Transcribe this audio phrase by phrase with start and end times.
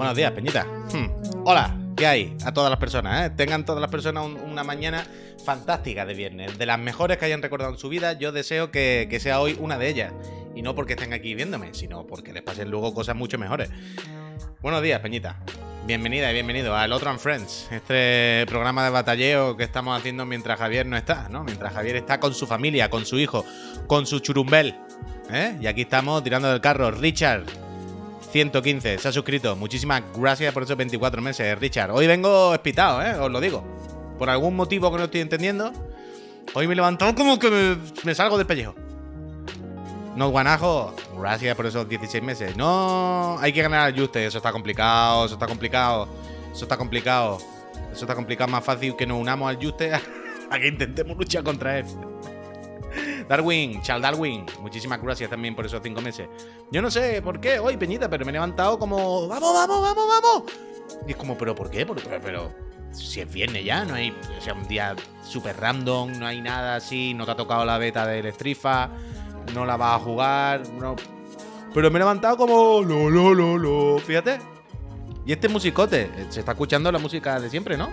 [0.00, 0.64] Buenos días, Peñita.
[0.94, 1.10] Hmm.
[1.44, 2.34] Hola, ¿qué hay?
[2.46, 3.34] A todas las personas, ¿eh?
[3.36, 5.04] Tengan todas las personas una mañana
[5.44, 6.56] fantástica de viernes.
[6.56, 9.58] De las mejores que hayan recordado en su vida, yo deseo que, que sea hoy
[9.60, 10.14] una de ellas.
[10.54, 13.68] Y no porque estén aquí viéndome, sino porque les pasen luego cosas mucho mejores.
[14.62, 15.38] Buenos días, Peñita.
[15.86, 20.58] Bienvenida y bienvenido al Otro and Friends, este programa de batalleo que estamos haciendo mientras
[20.58, 21.44] Javier no está, ¿no?
[21.44, 23.44] Mientras Javier está con su familia, con su hijo,
[23.86, 24.74] con su churumbel.
[25.30, 25.58] ¿eh?
[25.60, 26.90] Y aquí estamos tirando del carro.
[26.90, 27.44] Richard,
[28.30, 29.56] 115, se ha suscrito.
[29.56, 31.90] Muchísimas gracias por esos 24 meses, Richard.
[31.90, 33.14] Hoy vengo espitado, ¿eh?
[33.14, 33.64] Os lo digo.
[34.18, 35.72] Por algún motivo que no estoy entendiendo,
[36.54, 38.74] hoy me levantó como que me, salgo del pellejo.
[40.14, 42.56] No, Guanajo, gracias por esos 16 meses.
[42.56, 46.08] No, hay que ganar al Juste, eso está complicado, eso está complicado,
[46.52, 47.38] eso está complicado.
[47.92, 49.92] Eso está complicado, más fácil que nos unamos al Juste
[50.50, 51.86] a que intentemos luchar contra él.
[53.28, 56.28] Darwin, Charles Darwin, muchísimas gracias también por esos 5 meses.
[56.70, 60.04] Yo no sé por qué hoy, Peñita, pero me he levantado como, vamos, vamos, vamos,
[60.08, 60.42] vamos.
[61.06, 61.86] Y es como, pero ¿por qué?
[61.86, 62.52] Pero, pero,
[62.92, 66.76] si es viernes ya, no hay, o sea, un día súper random, no hay nada
[66.76, 68.90] así, no te ha tocado la beta del Strifa
[69.54, 70.96] no la va a jugar, no.
[71.74, 73.98] Pero me he levantado como lo, lo, lo, lo.
[73.98, 74.38] Fíjate.
[75.26, 77.88] Y este musicote, eh, se está escuchando la música de siempre, ¿no?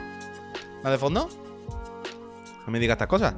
[0.84, 1.30] ¿La de fondo?
[2.66, 3.36] No me digas estas cosas.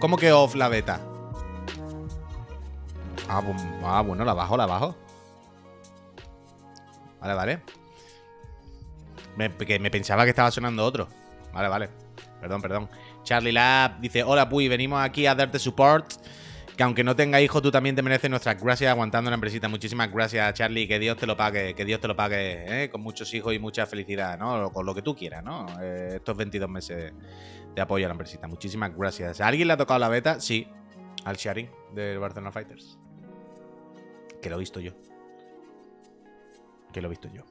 [0.00, 0.98] ¿Cómo que off la beta?
[3.28, 3.42] Ah,
[3.84, 4.96] ah bueno, la bajo, la bajo.
[7.20, 7.62] Vale, vale.
[9.36, 11.06] Me, que me pensaba que estaba sonando otro.
[11.52, 11.90] Vale, vale.
[12.40, 12.88] Perdón, perdón.
[13.22, 16.14] Charlie Lab dice: Hola, Puy, venimos aquí a darte support.
[16.80, 19.68] Que aunque no tenga hijos, tú también te mereces nuestras gracias aguantando la empresita.
[19.68, 20.88] Muchísimas gracias, Charlie.
[20.88, 21.74] Que Dios te lo pague.
[21.74, 22.88] Que Dios te lo pague, ¿eh?
[22.88, 24.72] Con muchos hijos y mucha felicidad, ¿no?
[24.72, 25.66] Con lo que tú quieras, ¿no?
[25.82, 27.12] Eh, estos 22 meses
[27.74, 28.48] de apoyo a la empresita.
[28.48, 29.42] Muchísimas gracias.
[29.42, 30.40] ¿A alguien le ha tocado la beta?
[30.40, 30.66] Sí.
[31.26, 32.98] Al Sharing del Barcelona Fighters.
[34.40, 34.92] Que lo he visto yo.
[36.94, 37.44] Que lo he visto yo.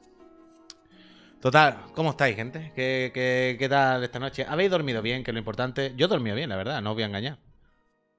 [1.40, 2.72] Total, ¿cómo estáis, gente?
[2.74, 4.44] ¿Qué, qué, tal esta noche?
[4.50, 5.24] ¿Habéis dormido bien?
[5.24, 5.94] Que lo importante.
[5.96, 7.38] Yo dormido bien, la verdad, no os voy a engañar.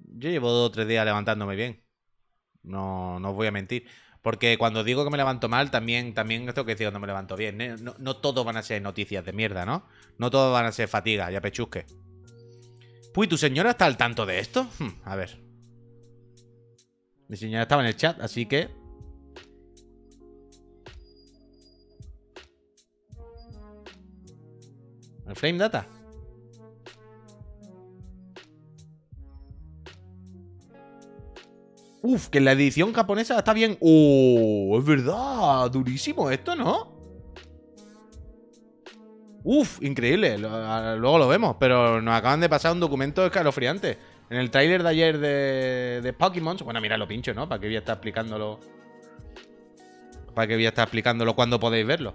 [0.04, 1.82] Yo llevo dos o tres días levantándome bien.
[2.62, 3.86] No, no os voy a mentir.
[4.22, 7.36] Porque cuando digo que me levanto mal, también, también esto que decir cuando me levanto
[7.36, 7.60] bien.
[7.60, 7.76] ¿eh?
[7.80, 9.86] No, no todos van a ser noticias de mierda, ¿no?
[10.18, 11.86] No todos van a ser fatiga, ya pechusque.
[13.14, 14.68] Puy, ¿tu señora está al tanto de esto?
[14.78, 15.40] Hmm, a ver.
[17.28, 18.68] Mi señora estaba en el chat, así que
[25.30, 25.86] El frame data.
[32.02, 33.76] Uf, que la edición japonesa está bien.
[33.80, 34.76] ¡Oh!
[34.78, 35.70] Es verdad.
[35.70, 36.98] Durísimo esto, ¿no?
[39.44, 40.38] Uf, increíble.
[40.38, 41.56] Luego lo vemos.
[41.60, 43.98] Pero nos acaban de pasar un documento escalofriante.
[44.30, 46.56] En el tráiler de ayer de, Pokémon.
[46.64, 47.48] Bueno, mira, lo pincho, ¿no?
[47.48, 48.60] ¿Para qué voy a estar explicándolo?
[50.34, 52.14] ¿Para qué voy a estar explicándolo cuando podéis verlo?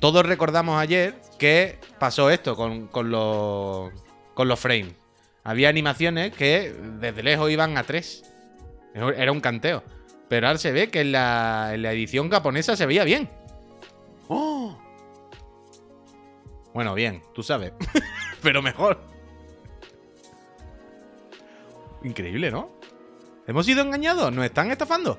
[0.00, 3.90] todos recordamos ayer que pasó esto con, los,
[4.34, 4.94] con los frames.
[5.42, 8.35] Había animaciones que desde lejos iban a 3.
[8.96, 9.82] Era un canteo.
[10.28, 13.28] Pero ahora se ve que en la, edición japonesa se veía bien.
[14.28, 14.76] ¡Oh!
[16.72, 17.72] Bueno, bien, tú sabes.
[18.42, 19.00] Pero mejor.
[22.02, 22.70] Increíble, ¿no?
[23.46, 24.32] ¿Hemos sido engañados?
[24.32, 25.18] ¿Nos están estafando?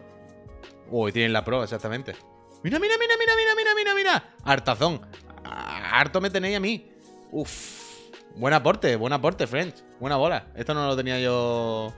[0.90, 2.16] Uy, tienen la pro, exactamente.
[2.64, 4.36] Mira, mira, mira, mira, mira, mira, mira, mira.
[4.44, 5.02] Hartazón.
[5.44, 6.92] Harto me tenéis a mí.
[7.32, 7.88] Uf.
[8.36, 9.84] Buen aporte, buen aporte, friends.
[10.00, 10.48] Buena bola.
[10.56, 11.94] Esto no lo tenía yo.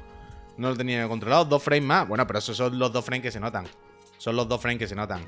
[0.60, 1.46] No lo tenía controlado.
[1.46, 2.08] Dos frames más.
[2.08, 3.66] Bueno, pero esos son los dos frames que se notan.
[4.18, 5.26] Son los dos frames que se notan.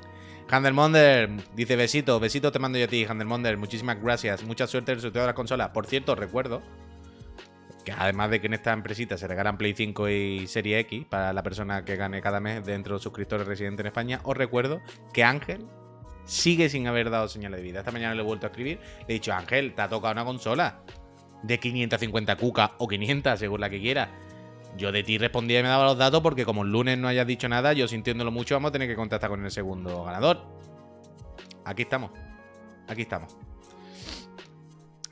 [0.48, 3.56] Handelmonder dice besito, besito te mando yo a ti, Handelmonder.
[3.56, 4.44] Muchísimas gracias.
[4.44, 5.70] Mucha suerte en el sorteo de las consolas.
[5.70, 6.62] Por cierto, recuerdo
[7.84, 11.32] que además de que en esta empresita se regalan Play 5 y Serie X para
[11.32, 14.80] la persona que gane cada mes dentro de suscriptores residentes en España, os recuerdo
[15.12, 15.66] que Ángel
[16.24, 17.80] sigue sin haber dado señal de vida.
[17.80, 20.24] Esta mañana le he vuelto a escribir, le he dicho, Ángel, te ha tocado una
[20.24, 20.82] consola
[21.42, 24.10] de 550 cuca o 500, según la que quiera.
[24.76, 27.26] Yo de ti respondía y me daba los datos porque como el lunes no hayas
[27.26, 30.44] dicho nada, yo sintiéndolo mucho vamos a tener que contactar con el segundo ganador.
[31.64, 32.10] Aquí estamos.
[32.88, 33.36] Aquí estamos.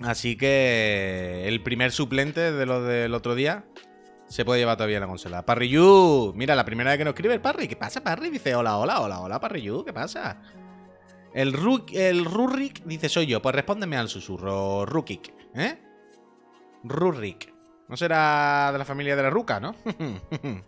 [0.01, 3.67] Así que el primer suplente de lo del otro día
[4.29, 5.45] se puede llevar todavía la consola.
[5.45, 7.69] Parriyu, mira, la primera vez que nos escribe el Parry.
[7.69, 8.31] ¿Qué pasa, Parry?
[8.31, 10.41] Dice, hola, hola, hola, hola, Parriyu, ¿qué pasa?
[11.35, 13.43] El, Ruk, el Rurik dice, soy yo.
[13.43, 15.79] Pues respóndeme al susurro, Rukik, ¿eh?
[16.85, 17.53] Rurik.
[17.91, 19.75] No será de la familia de la Ruca, ¿no?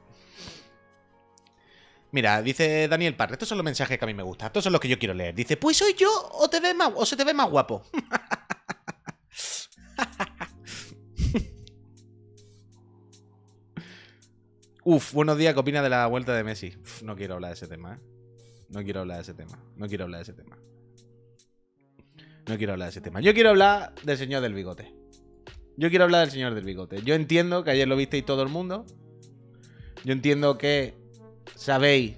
[2.10, 4.72] Mira, dice Daniel Parry, estos son los mensajes que a mí me gustan, estos son
[4.72, 5.32] los que yo quiero leer.
[5.32, 7.84] Dice, pues soy yo o te ves más, o se te ve más guapo.
[14.84, 16.76] Uf, buenos días, ¿qué opina de la vuelta de Messi?
[17.04, 18.00] no quiero hablar de ese tema, ¿eh?
[18.68, 19.62] No quiero hablar de ese tema.
[19.76, 20.58] No quiero hablar de ese tema.
[22.48, 23.20] No quiero hablar de ese tema.
[23.20, 25.01] Yo quiero hablar del señor del bigote.
[25.76, 27.02] Yo quiero hablar del señor del bigote.
[27.02, 28.84] Yo entiendo que ayer lo visteis todo el mundo.
[30.04, 30.94] Yo entiendo que
[31.56, 32.16] sabéis,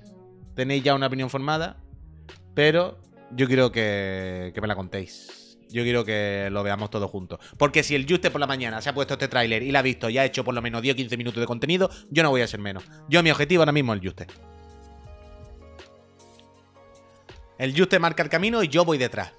[0.54, 1.76] tenéis ya una opinión formada.
[2.54, 2.98] Pero
[3.32, 5.58] yo quiero que, que me la contéis.
[5.70, 7.40] Yo quiero que lo veamos todos juntos.
[7.58, 9.82] Porque si el Juste por la mañana se ha puesto este tráiler y la ha
[9.82, 12.30] visto y ha hecho por lo menos 10 o 15 minutos de contenido, yo no
[12.30, 12.84] voy a ser menos.
[13.08, 14.26] Yo mi objetivo ahora mismo es el Juste.
[17.58, 19.32] El Juste marca el camino y yo voy detrás.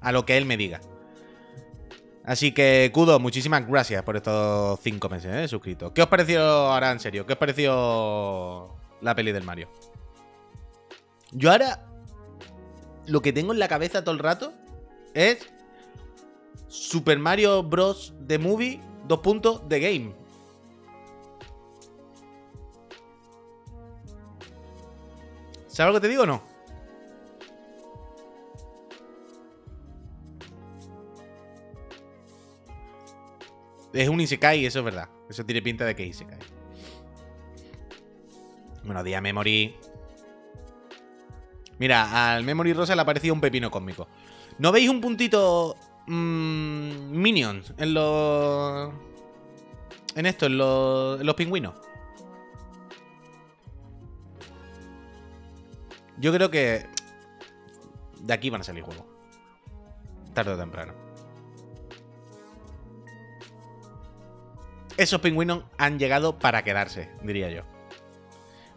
[0.00, 0.80] A lo que él me diga.
[2.26, 5.46] Así que, Kudo, muchísimas gracias por estos 5 meses, ¿eh?
[5.46, 5.94] Suscrito.
[5.94, 9.68] ¿Qué os pareció, ahora en serio, qué os pareció la peli del Mario?
[11.30, 11.86] Yo ahora
[13.06, 14.52] lo que tengo en la cabeza todo el rato
[15.14, 15.38] es
[16.66, 18.12] Super Mario Bros.
[18.26, 20.12] The Movie, dos puntos, The Game.
[25.68, 26.55] ¿Sabes lo que te digo o no?
[33.96, 35.08] Es un Isekai, eso es verdad.
[35.28, 36.38] Eso tiene pinta de que es Isekai.
[38.84, 39.74] Bueno, día Memory.
[41.78, 44.06] Mira, al Memory Rosa le ha parecido un pepino cósmico.
[44.58, 45.76] ¿No veis un puntito
[46.06, 48.92] mmm, Minions en los...
[50.14, 51.74] En esto, en los, en los pingüinos?
[56.18, 56.86] Yo creo que
[58.20, 59.04] de aquí van a salir juegos.
[60.32, 61.05] Tarde o temprano.
[64.96, 67.62] Esos pingüinos han llegado para quedarse, diría yo.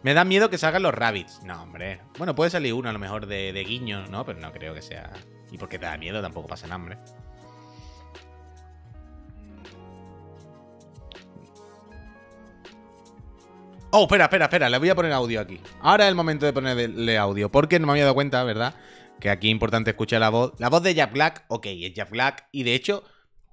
[0.02, 1.42] Me da miedo que salgan los rabbits.
[1.44, 2.00] No, hombre.
[2.18, 4.24] Bueno, puede salir uno a lo mejor de, guiño, ¿no?
[4.24, 5.10] Pero no creo que sea.
[5.50, 6.98] Y porque te da miedo, tampoco pasan hambre.
[13.92, 14.70] Oh, espera, espera, espera.
[14.70, 15.60] Le voy a poner audio aquí.
[15.80, 17.50] Ahora es el momento de ponerle audio.
[17.50, 18.74] Porque no me había dado cuenta, ¿verdad?
[19.20, 20.52] Que aquí es importante escuchar la voz.
[20.58, 22.46] La voz de Jack Black, ok, es Jack Black.
[22.52, 23.04] Y de hecho,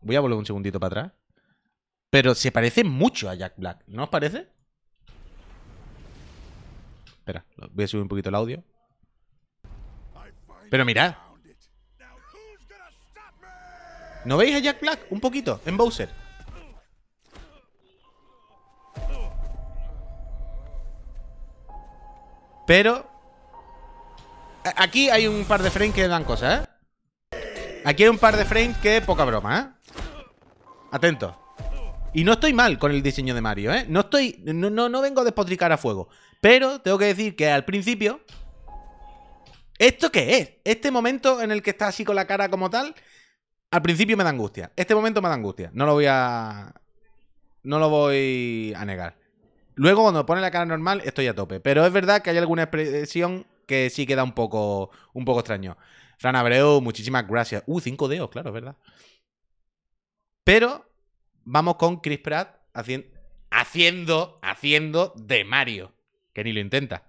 [0.01, 1.16] voy a volver un segundito para atrás.
[2.09, 4.47] Pero se parece mucho a Jack Black, ¿no os parece?
[7.05, 8.63] Espera, voy a subir un poquito el audio.
[10.69, 11.15] Pero mirad.
[14.23, 15.07] ¿No veis a Jack Black?
[15.09, 16.09] Un poquito, en Bowser.
[22.65, 23.09] Pero...
[24.75, 26.67] Aquí hay un par de frames que dan cosas,
[27.31, 27.81] ¿eh?
[27.85, 29.91] Aquí hay un par de frames que poca broma, ¿eh?
[30.91, 31.46] Atento.
[32.13, 33.85] Y no estoy mal con el diseño de Mario, ¿eh?
[33.87, 34.41] No estoy.
[34.45, 36.09] No, no, no vengo a despotricar a fuego.
[36.41, 38.21] Pero tengo que decir que al principio.
[39.77, 40.51] ¿Esto qué es?
[40.63, 42.95] Este momento en el que está así con la cara como tal.
[43.69, 44.71] Al principio me da angustia.
[44.75, 45.69] Este momento me da angustia.
[45.73, 46.73] No lo voy a.
[47.63, 49.17] No lo voy a negar.
[49.75, 51.59] Luego, cuando pone la cara normal, estoy a tope.
[51.59, 54.89] Pero es verdad que hay alguna expresión que sí queda un poco.
[55.13, 55.77] un poco extraño.
[56.17, 57.63] Fran Abreu, muchísimas gracias.
[57.67, 58.75] Uh, cinco dedos, claro, es verdad.
[60.43, 60.86] Pero
[61.47, 63.07] vamos con Chris Pratt haciendo,
[63.49, 65.93] haciendo, haciendo de Mario.
[66.33, 67.03] Que ni lo intenta.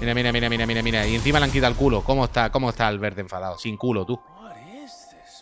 [0.00, 1.06] Mira, mira, mira, mira, mira, mira.
[1.06, 2.02] Y encima le han quitado el culo.
[2.02, 3.56] ¿Cómo está, cómo está el verde enfadado?
[3.56, 4.20] Sin culo, tú.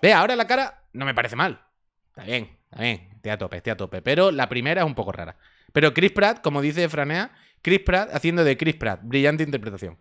[0.02, 1.64] Ve, ahora la cara no me parece mal.
[2.10, 3.08] Está bien, está bien.
[3.16, 4.02] Estoy a tope, estoy a tope.
[4.02, 5.36] Pero la primera es un poco rara.
[5.72, 9.00] Pero Chris Pratt, como dice Franea, Chris Pratt haciendo de Chris Pratt.
[9.02, 9.98] Brillante interpretación.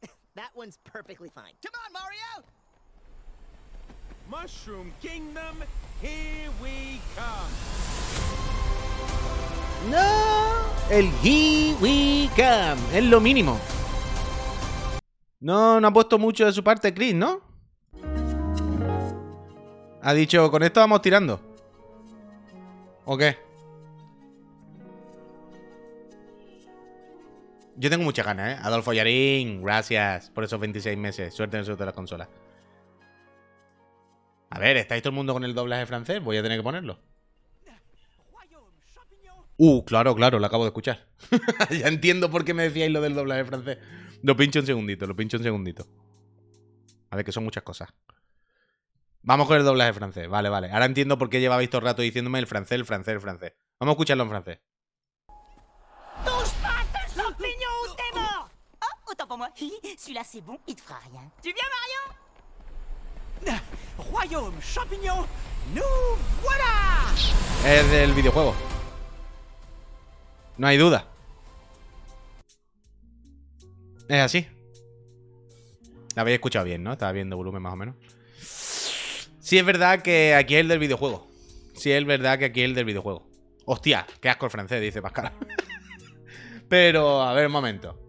[0.00, 0.12] Sorry.
[0.34, 1.52] That one's perfectly fine.
[1.64, 2.46] Come on, Mario!
[4.30, 5.62] Mushroom Kingdom,
[6.00, 7.52] here we come.
[9.90, 12.80] No, el here we come.
[12.96, 13.58] Es lo mínimo.
[15.40, 17.40] No, no ha puesto mucho de su parte Chris, ¿no?
[20.00, 21.40] Ha dicho, con esto vamos tirando.
[23.04, 23.36] ¿O qué?
[27.82, 28.60] Yo tengo muchas ganas, ¿eh?
[28.62, 31.34] Adolfo Yarín, gracias por esos 26 meses.
[31.34, 32.28] Suerte en el de la consola.
[34.50, 36.22] A ver, ¿estáis todo el mundo con el doblaje francés?
[36.22, 37.00] Voy a tener que ponerlo.
[39.56, 41.08] Uh, claro, claro, lo acabo de escuchar.
[41.70, 43.78] ya entiendo por qué me decíais lo del doblaje francés.
[44.22, 45.84] Lo pincho un segundito, lo pincho un segundito.
[47.10, 47.88] A ver, que son muchas cosas.
[49.22, 50.28] Vamos con el doblaje francés.
[50.28, 50.70] Vale, vale.
[50.70, 53.54] Ahora entiendo por qué llevabais todo el rato diciéndome el francés, el francés, el francés.
[53.80, 54.60] Vamos a escucharlo en francés.
[60.24, 61.30] C'est bon, il fera rien.
[61.42, 61.64] Tu viens,
[63.44, 63.58] Mario
[63.98, 65.26] Royaume champignon,
[65.74, 65.82] nous
[66.42, 67.10] voilà
[67.64, 68.54] Es del videojuego.
[70.58, 71.06] No hay duda.
[74.08, 74.46] Es así.
[76.14, 76.92] La habéis escuchado bien, ¿no?
[76.92, 77.96] Estaba viendo volumen más o menos.
[79.40, 81.26] Sí es verdad que aquí es el del videojuego.
[81.74, 83.26] Sí es verdad que aquí es el del videojuego.
[83.64, 85.32] Hostia, qué asco el francés, dice Pascal.
[86.68, 88.01] Pero, a ver, un momento.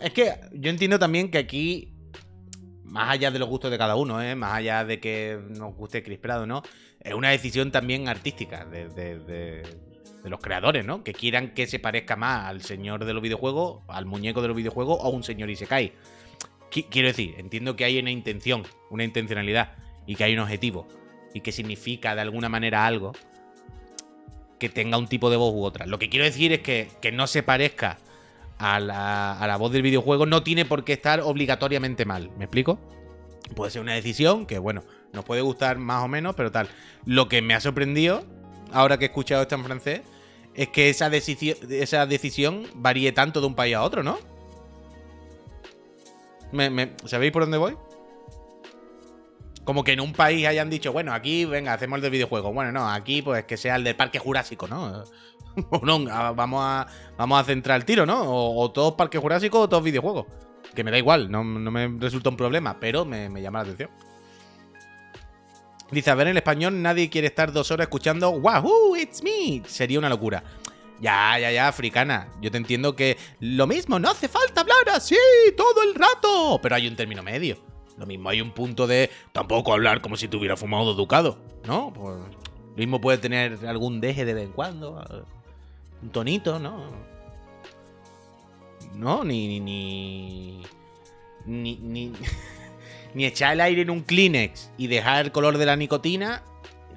[0.00, 1.92] Es que yo entiendo también que aquí,
[2.84, 4.34] más allá de los gustos de cada uno, ¿eh?
[4.36, 6.62] más allá de que nos guste Chris Prado, ¿no?
[7.00, 9.62] Es una decisión también artística de,
[10.24, 11.02] los creadores, ¿no?
[11.02, 14.56] Que quieran que se parezca más al señor de los videojuegos, al muñeco de los
[14.56, 15.92] videojuegos o a un señor Isekai.
[16.70, 19.76] Quiero decir, entiendo que hay una intención, una intencionalidad
[20.06, 20.86] y que hay un objetivo
[21.34, 23.12] y que significa de alguna manera algo
[24.58, 25.86] que tenga un tipo de voz u otra.
[25.86, 27.98] Lo que quiero decir es que no se parezca
[28.58, 32.30] a la, a la voz del videojuego no tiene por qué estar obligatoriamente mal.
[32.36, 32.78] ¿Me explico?
[33.54, 36.68] Puede ser una decisión que, bueno, nos puede gustar más o menos, pero tal.
[37.04, 38.24] Lo que me ha sorprendido,
[38.72, 40.02] ahora que he escuchado esto en francés,
[40.54, 44.18] es que esa, decisión, esa decisión varíe tanto de un país a otro, ¿no?
[46.52, 47.76] ¿Me, sabéis por dónde voy?
[49.64, 52.52] Como que en un país hayan dicho, bueno, aquí, venga, hacemos el del videojuego.
[52.52, 55.04] Bueno, no, aquí pues que sea el del Parque Jurásico, ¿no?
[55.82, 56.86] no, vamos a,
[57.16, 58.22] vamos a centrar el tiro, ¿no?
[58.24, 60.26] O, todos Parque Jurásico o todos videojuegos.
[60.74, 63.90] Que me da igual, no, me resulta un problema, pero me, llama la atención.
[65.90, 69.62] Dice, a ver, en español nadie quiere estar dos horas escuchando Wahoo, it's me.
[69.66, 70.44] Sería una locura.
[71.00, 72.28] Ya, ya, ya, africana.
[72.42, 75.16] Yo te entiendo que lo mismo, no hace falta hablar así
[75.56, 76.58] todo el rato.
[76.60, 77.56] Pero hay un término medio.
[77.96, 81.92] Lo mismo hay un punto de tampoco hablar como si tuviera fumado educado, ¿no?
[81.92, 85.04] Pues, lo mismo puede tener algún deje de vez en cuando.
[86.02, 86.92] Un tonito, ¿no?
[88.94, 89.60] No, ni.
[89.60, 90.62] Ni.
[91.46, 91.76] Ni.
[91.76, 92.12] Ni,
[93.14, 96.42] ni echar el aire en un Kleenex y dejar el color de la nicotina.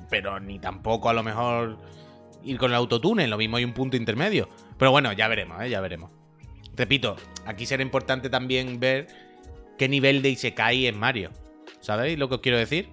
[0.10, 1.78] Pero ni tampoco a lo mejor
[2.44, 4.50] ir con el autotune, lo mismo hay un punto intermedio.
[4.78, 5.70] Pero bueno, ya veremos, ¿eh?
[5.70, 6.12] ya veremos.
[6.76, 7.16] Repito,
[7.46, 9.08] aquí será importante también ver
[9.78, 11.32] qué nivel de Isekai es Mario.
[11.80, 12.90] ¿Sabéis lo que os quiero decir?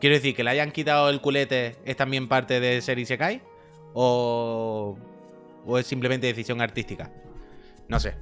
[0.00, 3.42] Quiero decir, que le hayan quitado el culete es también parte de ser Isekai.
[3.94, 4.98] O,
[5.64, 7.10] o es simplemente decisión artística.
[7.88, 8.14] No sé.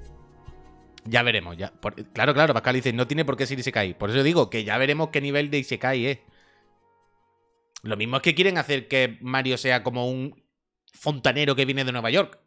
[1.05, 1.57] Ya veremos.
[1.57, 1.73] Ya.
[2.13, 3.99] claro, claro, Pascal dice, no tiene por qué ser Isekai.
[3.99, 6.19] Por eso digo que ya veremos qué nivel de Isekai es.
[7.83, 10.41] Lo mismo es que quieren hacer que Mario sea como un
[10.93, 12.39] fontanero que viene de Nueva York.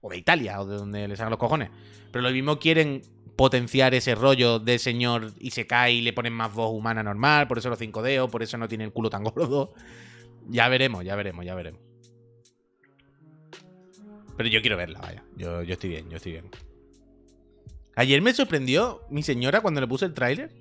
[0.00, 1.70] O de Italia, o de donde les hagan los cojones.
[2.12, 3.02] Pero lo mismo quieren
[3.36, 7.46] potenciar ese rollo de señor y se cae y le ponen más voz humana normal,
[7.46, 9.74] por eso los cinco dedos, por eso no tiene el culo tan gordo.
[10.48, 11.87] Ya veremos, ya veremos, ya veremos.
[14.38, 15.24] Pero yo quiero verla, vaya.
[15.36, 16.48] Yo, yo estoy bien, yo estoy bien.
[17.96, 20.54] Ayer me sorprendió mi señora cuando le puse el tráiler.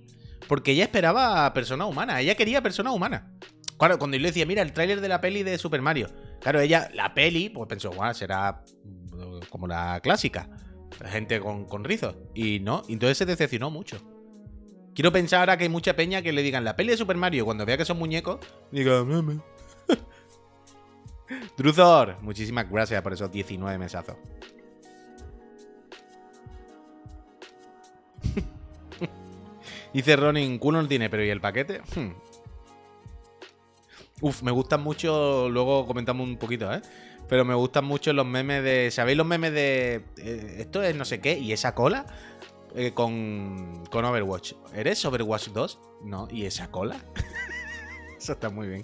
[0.47, 2.19] Porque ella esperaba persona humana.
[2.19, 3.31] Ella quería persona humana.
[3.77, 6.09] Claro, cuando yo le decía, mira, el tráiler de la peli de Super Mario.
[6.41, 10.49] Claro, ella, la peli, pues pensó, bueno, será mm, como la clásica.
[11.05, 12.15] Gente con, con rizos.
[12.33, 13.97] Y no, entonces se decepcionó mucho.
[14.95, 17.45] Quiero pensar ahora que hay mucha peña que le digan la peli de Super Mario
[17.45, 18.39] cuando vea que son muñecos,
[18.71, 19.39] diga, meme.
[21.57, 24.15] Druzor, muchísimas gracias por esos 19 mesazos.
[29.93, 31.81] Dice Ronin, culo no tiene, pero ¿y el paquete?
[31.95, 32.11] Hmm.
[34.21, 36.81] Uf, me gustan mucho, luego comentamos un poquito, ¿eh?
[37.29, 38.89] Pero me gustan mucho los memes de...
[38.89, 40.05] ¿Sabéis los memes de...
[40.17, 42.05] Eh, esto es no sé qué y esa cola?
[42.73, 44.53] Eh, con, con Overwatch.
[44.73, 45.79] ¿Eres Overwatch 2?
[46.03, 46.95] No, ¿y esa cola?
[48.17, 48.83] Eso está muy bien.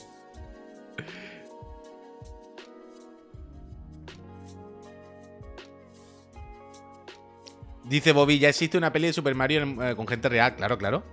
[7.86, 10.56] Dice Bobby, ya existe una peli de Super Mario eh, con gente real.
[10.56, 11.04] Claro, claro.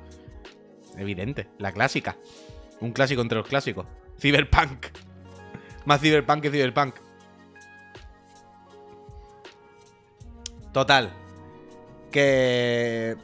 [0.97, 1.49] Evidente.
[1.59, 2.17] La clásica.
[2.81, 3.87] Un clásico entre los clásicos.
[4.19, 4.87] Cyberpunk.
[5.85, 6.95] Más Cyberpunk que Cyberpunk.
[10.73, 11.11] Total.
[12.11, 13.17] Que.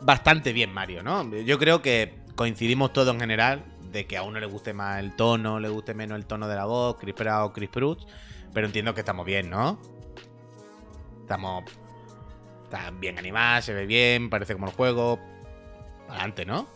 [0.00, 1.32] Bastante bien, Mario, ¿no?
[1.36, 5.14] Yo creo que coincidimos todos en general de que a uno le guste más el
[5.14, 8.04] tono, le guste menos el tono de la voz, Chris Pratt Chris Prutz.
[8.52, 9.78] Pero entiendo que estamos bien, ¿no?
[11.20, 11.64] Estamos.
[12.72, 15.18] Está bien animada, se ve bien, parece como el juego.
[16.08, 16.66] Adelante, ¿no?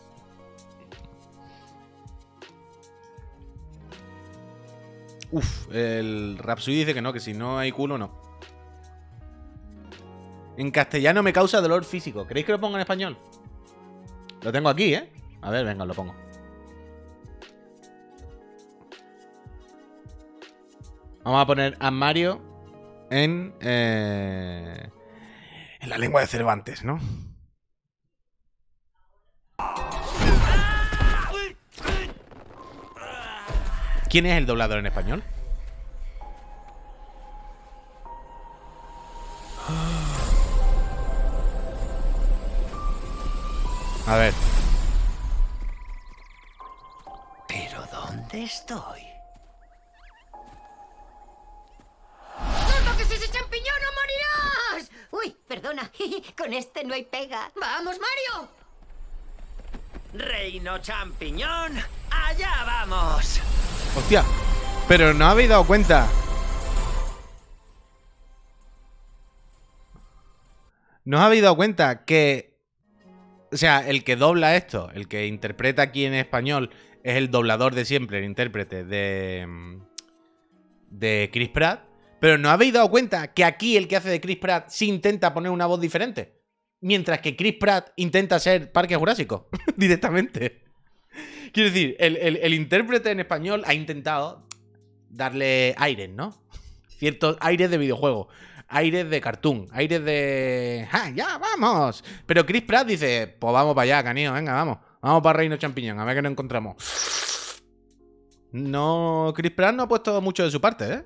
[5.31, 8.11] Uf, el Rapsui dice que no, que si no hay culo, no.
[10.55, 12.27] En castellano me causa dolor físico.
[12.27, 13.17] ¿Queréis que lo ponga en español?
[14.43, 15.11] Lo tengo aquí, ¿eh?
[15.41, 16.13] A ver, venga, lo pongo.
[21.23, 22.39] Vamos a poner a Mario
[23.09, 23.55] en...
[23.61, 24.91] Eh,
[25.87, 26.99] en la lengua de Cervantes, ¿no?
[34.09, 35.23] ¿Quién es el doblador en español?
[44.07, 44.33] A ver.
[47.47, 49.06] ¿Pero dónde estoy?
[56.37, 57.51] Con este no hay pega.
[57.59, 58.49] ¡Vamos, Mario!
[60.13, 61.77] Reino champiñón,
[62.09, 63.41] allá vamos.
[63.95, 64.23] Hostia.
[64.87, 66.07] Pero no habéis dado cuenta.
[71.03, 72.57] ¿No os habéis dado cuenta que.
[73.51, 76.69] O sea, el que dobla esto, el que interpreta aquí en español,
[77.03, 79.79] es el doblador de siempre, el intérprete de.
[80.89, 81.86] de Chris Pratt.
[82.19, 85.33] Pero ¿no habéis dado cuenta que aquí el que hace de Chris Pratt sí intenta
[85.33, 86.41] poner una voz diferente?
[86.81, 90.63] Mientras que Chris Pratt intenta ser Parque Jurásico directamente.
[91.53, 94.47] Quiero decir, el, el- el intérprete en español ha intentado
[95.09, 96.35] darle aires, ¿no?
[96.87, 98.27] Ciertos aires de videojuego,
[98.67, 100.87] aires de cartoon, aires de.
[100.91, 102.03] ¡Ja, ya, vamos!
[102.25, 104.79] Pero Chris Pratt dice: Pues vamos para allá, canío, venga, vamos.
[105.01, 106.75] Vamos para Reino Champiñón, a ver qué nos encontramos.
[108.51, 111.03] No, Chris Pratt no ha puesto mucho de su parte, ¿eh?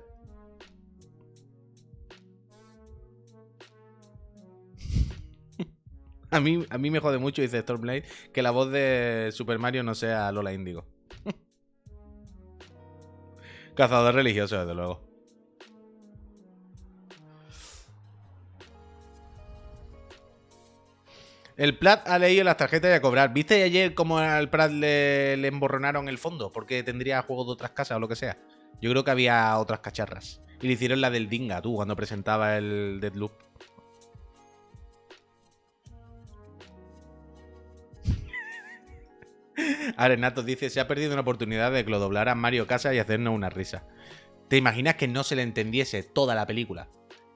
[6.32, 9.82] A mí, a mí me jode mucho, dice Stormblade, que la voz de Super Mario
[9.82, 10.86] no sea Lola Índigo.
[13.76, 15.02] Cazador religioso, desde luego.
[21.58, 23.34] El Plat ha leído las tarjetas y a cobrar.
[23.34, 26.50] ¿Viste ayer cómo al Prat le, le emborronaron el fondo?
[26.50, 28.38] Porque tendría juegos de otras casas o lo que sea.
[28.80, 30.40] Yo creo que había otras cacharras.
[30.62, 33.32] Y le hicieron la del Dinga, tú, cuando presentaba el Deadloop.
[39.96, 43.34] Arenato dice, se ha perdido una oportunidad de que lo doblaran Mario Casa y hacernos
[43.34, 43.86] una risa.
[44.48, 46.88] ¿Te imaginas que no se le entendiese toda la película?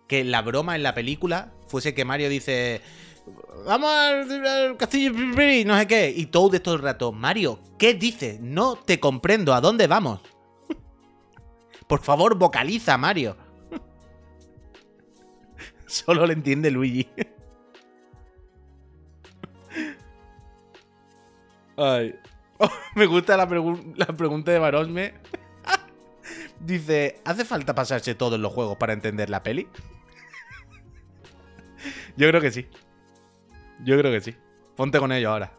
[0.06, 2.82] Que la broma en la película fuese que Mario dice,
[3.64, 7.94] vamos al, al castillo, no sé qué, y todo de todo el rato, Mario, ¿qué
[7.94, 8.40] dices?
[8.40, 10.20] No te comprendo, ¿a dónde vamos?
[11.88, 13.36] Por favor, vocaliza, Mario.
[15.86, 17.08] Solo le entiende Luigi.
[21.76, 22.14] Ay.
[22.94, 23.46] Me gusta la,
[23.96, 25.14] la pregunta de Barosme.
[26.60, 29.68] Dice, ¿hace falta pasarse todos los juegos para entender la peli?
[32.16, 32.66] Yo creo que sí.
[33.84, 34.34] Yo creo que sí.
[34.74, 35.52] Ponte con ello ahora.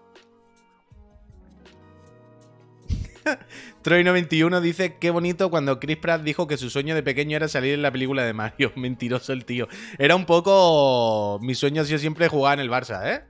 [3.83, 7.73] Troy91 dice, qué bonito cuando Chris Pratt dijo que su sueño de pequeño era salir
[7.73, 8.71] en la película de Mario.
[8.75, 9.67] Mentiroso el tío.
[9.97, 11.39] Era un poco...
[11.41, 13.23] Mi sueño ha sido siempre jugar en el Barça, ¿eh?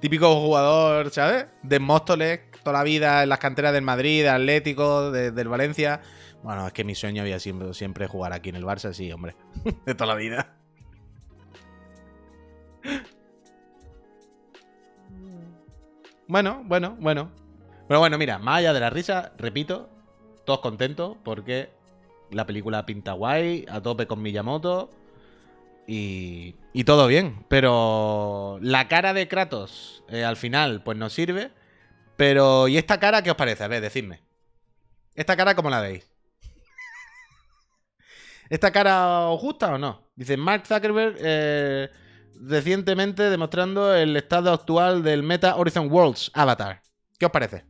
[0.00, 1.46] Típico jugador, ¿sabes?
[1.62, 6.00] De Móstoles, toda la vida en las canteras del Madrid, Atlético, de- del Valencia.
[6.42, 9.36] Bueno, es que mi sueño había siempre, siempre jugar aquí en el Barça, sí, hombre.
[9.86, 10.56] De toda la vida.
[16.28, 17.30] Bueno, bueno, bueno.
[17.88, 19.88] Pero bueno, mira, más allá de la risa, repito,
[20.44, 21.70] todos contentos porque
[22.30, 24.90] la película pinta guay, a tope con Miyamoto
[25.86, 27.44] y, y todo bien.
[27.48, 31.50] Pero la cara de Kratos eh, al final pues no sirve.
[32.16, 33.64] Pero ¿y esta cara qué os parece?
[33.64, 34.20] A ver, decidme.
[35.14, 36.06] ¿Esta cara cómo la veis?
[38.48, 40.10] ¿Esta cara os gusta o no?
[40.14, 41.90] Dice Mark Zuckerberg eh,
[42.40, 46.82] recientemente demostrando el estado actual del Meta Horizon Worlds Avatar.
[47.18, 47.64] ¿Qué os parece?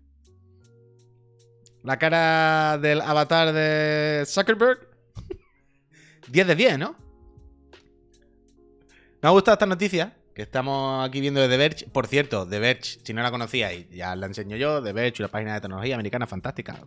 [1.83, 4.89] La cara del avatar de Zuckerberg.
[6.29, 6.97] 10 de 10, ¿no?
[9.23, 11.87] Me ha gustado esta noticia que estamos aquí viendo de The Verge.
[11.87, 14.83] Por cierto, The Verge, si no la conocíais, ya la enseño yo.
[14.83, 16.79] The Verge, una página de tecnología americana fantástica.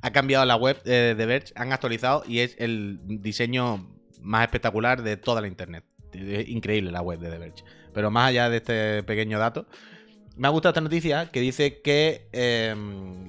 [0.00, 5.02] Ha cambiado la web de The Verge, han actualizado y es el diseño más espectacular
[5.02, 5.84] de toda la internet.
[6.12, 7.64] Es increíble la web de The Verge.
[7.92, 9.66] Pero más allá de este pequeño dato,
[10.36, 12.28] me ha gustado esta noticia que dice que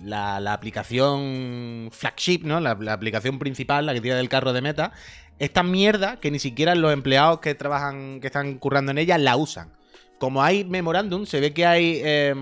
[0.04, 2.60] la, la aplicación flagship, ¿no?
[2.60, 4.94] La, la aplicación principal, la que tira del carro de meta,
[5.40, 9.38] esta mierda que ni siquiera los empleados que trabajan, que están currando en ella, la
[9.38, 9.74] usan.
[10.18, 12.34] Como hay memorándum, se ve que hay eh,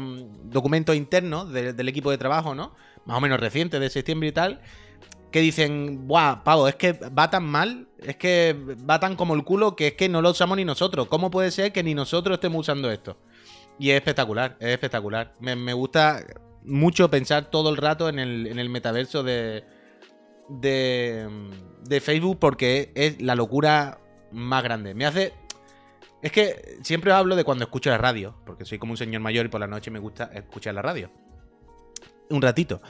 [0.45, 2.73] documentos internos de- del equipo de trabajo, ¿no?
[3.05, 4.61] Más o menos recientes, de septiembre y tal,
[5.31, 8.55] que dicen, buah, pavo, es que va tan mal, es que
[8.89, 11.07] va tan como el culo que es que no lo usamos ni nosotros.
[11.07, 13.17] ¿Cómo puede ser que ni nosotros estemos usando esto?
[13.77, 15.35] Y es espectacular, es espectacular.
[15.41, 16.23] Me, gusta
[16.63, 19.65] mucho pensar todo el rato en el metaverso de,
[20.49, 21.27] de,
[21.81, 23.99] de Facebook porque es la locura
[24.31, 24.93] más grande.
[24.93, 25.33] Me hace...
[26.21, 29.45] Es que siempre hablo de cuando escucho la radio, porque soy como un señor mayor
[29.45, 31.11] y por la noche me gusta escuchar la radio.
[32.29, 32.81] Un ratito.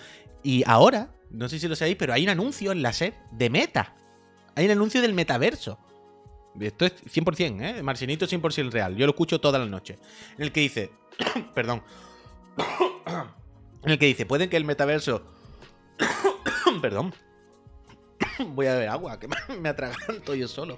[0.42, 3.50] Y ahora, no sé si lo sabéis, pero hay un anuncio en la SER de
[3.50, 3.96] Meta.
[4.56, 5.80] Hay un anuncio del metaverso.
[6.60, 7.84] Esto es 100%, ¿eh?
[7.84, 8.96] Marcianito 100% real.
[8.96, 9.98] Yo lo escucho todas las noches.
[10.38, 10.92] En el que dice,
[11.54, 11.84] perdón,
[13.84, 15.24] en el que dice, puede que el metaverso,
[16.82, 17.14] perdón,
[18.54, 19.28] voy a beber agua, que
[19.62, 20.78] me atraganto yo solo.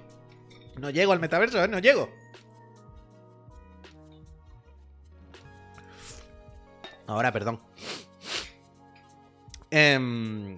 [0.77, 1.67] No llego al metaverso, ¿eh?
[1.67, 2.09] No llego.
[7.07, 7.59] Ahora, perdón.
[9.71, 10.57] Em,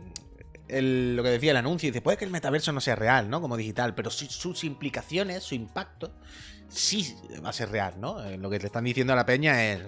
[0.68, 3.42] lo que decía el anuncio, dice, puede que el metaverso no sea real, ¿no?
[3.42, 6.12] Como digital, pero sus implicaciones, su impacto,
[6.68, 8.24] sí va a ser real, ¿no?
[8.24, 9.82] Eh, lo que te están diciendo a la peña es,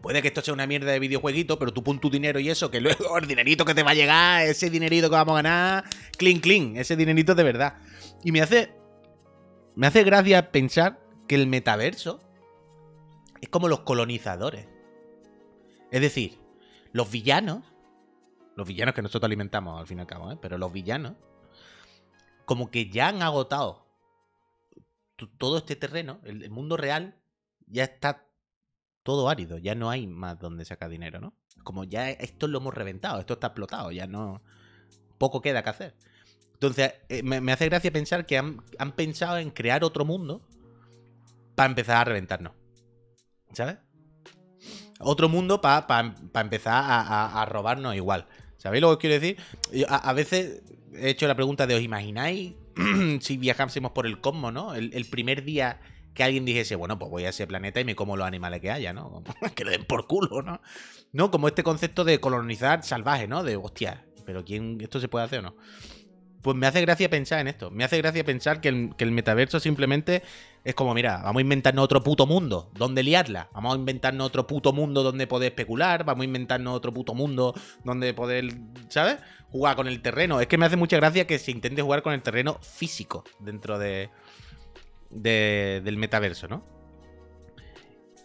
[0.00, 2.70] puede que esto sea una mierda de videojueguito, pero tú pon tu dinero y eso,
[2.70, 5.84] que luego el dinerito que te va a llegar, ese dinerito que vamos a ganar,
[6.16, 7.78] clean, clean, ese dinerito de verdad.
[8.24, 8.72] Y me hace,
[9.74, 12.20] me hace gracia pensar que el metaverso
[13.40, 14.66] es como los colonizadores.
[15.90, 16.38] Es decir,
[16.92, 17.64] los villanos,
[18.56, 20.38] los villanos que nosotros alimentamos al fin y al cabo, ¿eh?
[20.40, 21.14] pero los villanos,
[22.44, 23.86] como que ya han agotado
[25.38, 27.20] todo este terreno, el, mundo real
[27.66, 28.26] ya está
[29.02, 31.34] todo árido, ya no hay más donde sacar dinero, ¿no?
[31.62, 34.42] Como ya esto lo hemos reventado, esto está explotado, ya no...
[35.18, 35.94] Poco queda que hacer.
[36.54, 38.62] Entonces, eh, me, hace gracia pensar que han,
[38.96, 40.42] pensado en crear otro mundo
[41.54, 42.52] para empezar a reventarnos.
[43.52, 43.78] ¿Sabes?
[45.00, 48.26] otro mundo para empezar a, robarnos igual.
[48.58, 49.86] ¿Sabéis lo que quiero decir?
[49.88, 50.62] a, veces
[50.94, 52.54] he hecho la pregunta de, ¿os imagináis
[53.20, 54.74] si viajásemos por el cosmos, ¿no?
[54.74, 55.80] El, primer día
[56.14, 58.70] que alguien dijese, bueno, pues voy a ese planeta y me como los animales que
[58.70, 59.22] haya, ¿no?
[59.54, 60.60] que le den por culo, ¿no?
[61.12, 63.42] No, como este concepto de colonizar salvaje, ¿no?
[63.42, 65.56] De, hostia, pero ¿quién, esto se puede hacer o no?
[66.42, 67.70] Pues me hace gracia pensar en esto.
[67.70, 70.22] Me hace gracia pensar que el, metaverso simplemente
[70.64, 73.50] es como, mira, vamos a inventarnos otro puto mundo donde liarla.
[73.52, 76.04] Vamos a inventarnos otro puto mundo donde poder especular.
[76.04, 78.54] Vamos a inventarnos otro puto mundo donde poder,
[78.88, 79.18] ¿sabes?
[79.50, 80.40] Jugar con el terreno.
[80.40, 83.78] Es que me hace mucha gracia que se intente jugar con el terreno físico dentro
[83.78, 84.08] de,
[85.10, 86.64] del metaverso, ¿no?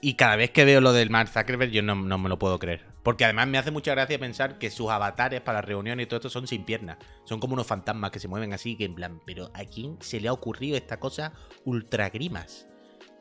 [0.02, 2.96] Y cada vez que veo lo del Mark Zuckerberg, yo no me lo puedo creer.
[3.06, 6.30] Porque además me hace mucha gracia pensar que sus avatares para reuniones y todo esto
[6.32, 6.98] son sin piernas.
[7.24, 10.20] Son como unos fantasmas que se mueven así, que en plan, pero ¿a quién se
[10.20, 11.32] le ha ocurrido esta cosa
[11.66, 12.68] ultra grimas?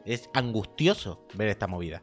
[0.07, 2.03] Es angustioso ver esta movida.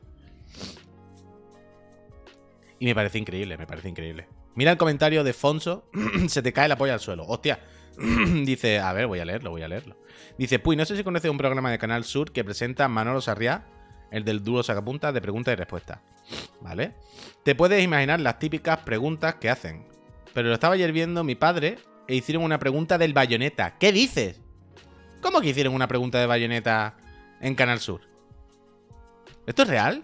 [2.77, 4.27] Y me parece increíble, me parece increíble.
[4.53, 5.89] Mira el comentario de Fonso,
[6.27, 7.25] se te cae la polla al suelo.
[7.25, 7.59] Hostia.
[8.45, 9.95] Dice, a ver, voy a leerlo, voy a leerlo.
[10.37, 13.65] Dice, Puy, no sé si conoce un programa de Canal Sur que presenta Manolo Sarriá,
[14.11, 15.99] el del duro sacapuntas de preguntas y respuestas.
[16.61, 16.95] ¿Vale?
[17.43, 19.85] Te puedes imaginar las típicas preguntas que hacen.
[20.33, 23.77] Pero lo estaba ayer viendo mi padre e hicieron una pregunta del bayoneta.
[23.77, 24.41] ¿Qué dices?
[25.21, 26.95] ¿Cómo que hicieron una pregunta de bayoneta
[27.39, 28.01] en Canal Sur?
[29.45, 30.03] ¿Esto es real?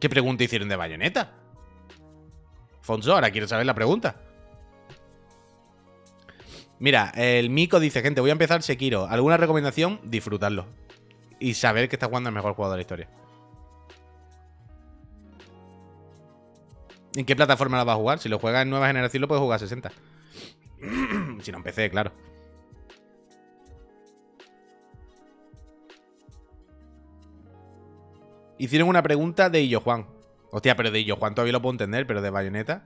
[0.00, 1.32] ¿Qué pregunta hicieron de bayoneta?
[2.82, 4.20] Fonso, ahora quiero saber la pregunta.
[6.84, 9.06] Mira, el Mico dice, gente, voy a empezar Sekiro.
[9.06, 10.00] ¿Alguna recomendación?
[10.04, 10.66] Disfrutarlo
[11.40, 13.08] y saber que está jugando el mejor juego de la historia.
[17.16, 18.18] ¿En qué plataforma la va a jugar?
[18.18, 19.92] Si lo juega en nueva generación, lo puede jugar a 60.
[21.40, 22.12] si no empecé, claro.
[28.58, 30.06] Hicieron una pregunta de Illo Juan.
[30.50, 32.84] Hostia, pero de Illo Juan todavía lo puedo entender, pero de Bayonetta.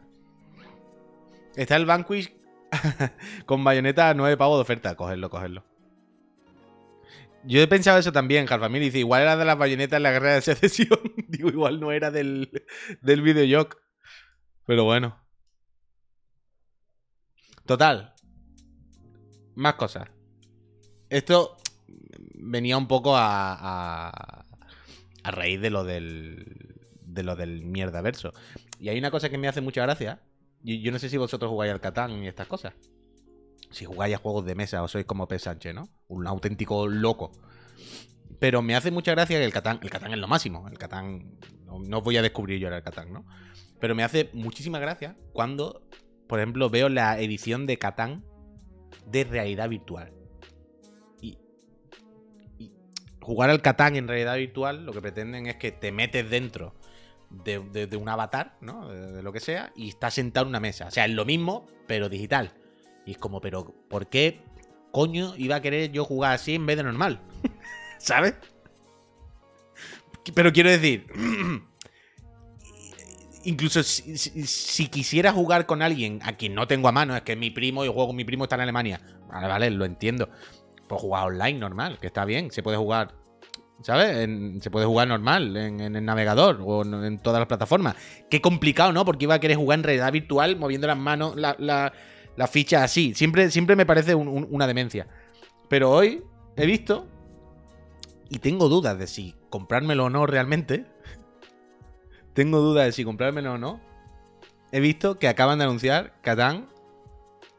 [1.56, 2.38] Está el Vanquish
[3.46, 4.94] con Bayonetta a 9 pavos de oferta.
[4.94, 5.64] Cogerlo, cogerlo.
[7.44, 8.83] Yo he pensado eso también, Jalfamil.
[8.83, 10.98] Dice, igual era de las bayonetas en la guerra de secesión.
[11.28, 12.50] Digo, igual no era del,
[13.00, 13.81] del videojoc.
[14.66, 15.18] Pero bueno.
[17.66, 18.14] Total.
[19.54, 20.09] Más cosas.
[21.11, 21.57] Esto
[22.35, 24.46] venía un poco a, a,
[25.22, 26.78] a raíz de lo del
[27.18, 28.33] de lo del mierda verso.
[28.78, 30.20] Y hay una cosa que me hace mucha gracia.
[30.62, 32.75] Y yo no sé si vosotros jugáis al Catán y estas cosas
[33.71, 35.38] si jugáis a juegos de mesa o sois como P.
[35.38, 35.88] Sánchez, ¿no?
[36.09, 37.33] Un auténtico loco.
[38.38, 40.66] Pero me hace mucha gracia que el Catán, el Catán es lo máximo.
[40.68, 43.27] El Catán, no, voy a descubrir yo el Catán, ¿no?
[43.81, 45.83] Pero me hace muchísima gracia cuando,
[46.27, 48.25] por ejemplo, veo la edición de Catán
[49.07, 50.12] de realidad virtual.
[51.21, 51.38] Y,
[53.21, 56.75] jugar al Catán en realidad virtual lo que pretenden es que te metes dentro
[57.31, 58.88] de, un avatar, ¿no?
[58.88, 60.87] De, de, lo que sea, y estás sentado en una mesa.
[60.87, 62.53] O sea, es lo mismo, pero digital.
[63.07, 64.43] Y es como, pero ¿por qué
[64.93, 67.21] coño iba a querer yo jugar así en vez de normal?
[67.99, 68.35] ¿Sabes?
[70.35, 71.07] Pero quiero decir,
[73.45, 77.51] incluso si, quisiera jugar con alguien a quien no tengo a mano, es que mi
[77.51, 79.01] primo, yo juego con mi primo, está en Alemania.
[79.29, 80.29] Vale, vale, lo entiendo.
[80.87, 83.14] Pues jugar online normal, que está bien, se puede jugar,
[83.83, 84.29] ¿sabes?
[84.62, 87.97] se puede jugar normal en, el navegador o en, todas las plataformas.
[88.31, 89.05] Qué complicado, ¿no?
[89.05, 91.57] Porque iba a querer jugar en realidad virtual moviendo las manos, la,
[92.37, 93.14] las fichas así.
[93.14, 95.07] Siempre, siempre me parece un- un- una demencia.
[95.69, 96.23] Pero hoy
[96.57, 97.07] he visto
[98.31, 100.87] y tengo dudas de si comprármelo o no realmente.
[102.35, 103.81] tengo dudas de si comprármelo o no.
[104.71, 106.69] He visto que acaban de anunciar Catán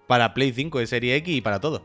[0.07, 1.81] para Play 5 de Serie X y para todo.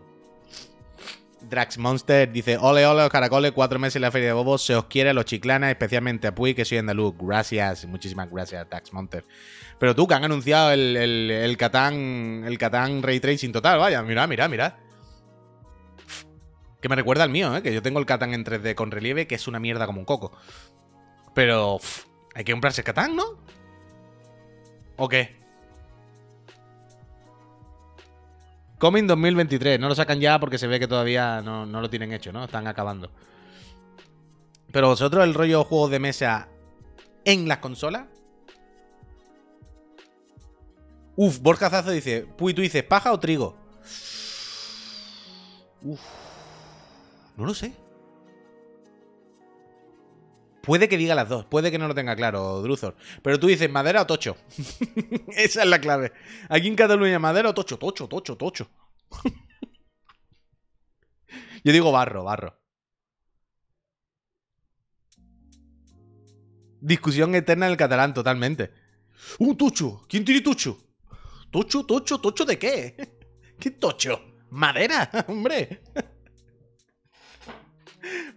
[1.49, 4.65] Drax Monster dice: Ole, ole, los caracoles, cuatro meses en la feria de bobos.
[4.65, 7.15] Se os quiere los chiclanas, especialmente a Puy, que soy andaluz.
[7.19, 9.25] Gracias, muchísimas gracias, Drax Monster.
[9.79, 14.03] Pero tú, que han anunciado el, el, el Catán, el Catán Ray Tracing total, vaya,
[14.03, 14.79] mira, mira, mira.
[16.81, 17.63] Que me recuerda al mío, ¿eh?
[17.63, 20.05] que yo tengo el Catán en 3D con relieve, que es una mierda como un
[20.05, 20.33] coco.
[21.35, 21.79] Pero
[22.35, 23.25] hay que comprarse el Catán, ¿no?
[24.97, 25.44] ¿O qué?
[28.79, 32.13] Coming 2023, no lo sacan ya porque se ve que todavía no, no lo tienen
[32.13, 32.45] hecho, ¿no?
[32.45, 33.11] Están acabando.
[34.73, 36.49] Pero vosotros el rollo juegos de mesa
[37.25, 38.07] en las consolas.
[41.17, 43.57] Uf, Borja Zazo dice, Puy, tú dices, ¿paja o trigo?
[45.83, 46.01] Uf.
[47.37, 47.84] No lo sé.
[50.65, 52.97] Puede que diga las dos, puede que no lo tenga claro, Druzor.
[53.23, 54.37] Pero tú dices, ¿madera o tocho?
[55.37, 56.13] Esa es la clave.
[56.49, 57.79] Aquí en Cataluña, ¿madera o tocho?
[57.79, 58.71] Tocho, tocho, tocho.
[61.65, 62.59] Yo digo barro, barro.
[66.81, 68.71] Discusión eterna en el catalán, totalmente.
[69.39, 70.05] ¡Uh, tocho!
[70.09, 70.79] ¿Quién tiene tocho?
[71.51, 72.97] ¿Tocho, tocho, tocho de qué?
[73.59, 74.21] ¿Qué tocho?
[74.51, 75.11] ¿Madera?
[75.29, 75.83] ¡Hombre!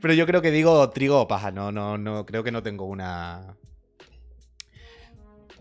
[0.02, 1.52] Pero yo creo que digo trigo o paja.
[1.52, 2.26] No, no, no.
[2.26, 3.58] Creo que no tengo una.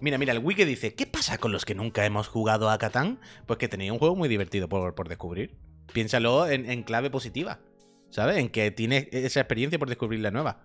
[0.00, 3.20] Mira, mira, el wiki dice: ¿Qué pasa con los que nunca hemos jugado a Catán?
[3.46, 5.56] Pues que tenéis un juego muy divertido por, por descubrir.
[5.92, 7.60] Piénsalo en, en clave positiva.
[8.10, 8.38] ¿Sabes?
[8.38, 10.62] En que tienes esa experiencia por descubrir la nueva.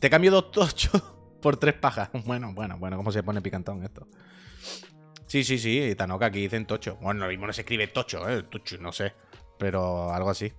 [0.00, 1.02] Te cambio dos tochos
[1.42, 2.10] por tres pajas.
[2.24, 4.06] Bueno, bueno, bueno, ¿cómo se pone picantón esto?
[5.26, 6.98] Sí, sí, sí, Tanoka aquí dicen tocho.
[7.00, 8.42] Bueno, lo mismo no se escribe tocho, ¿eh?
[8.42, 9.12] Tocho, no sé.
[9.58, 10.52] Pero algo así.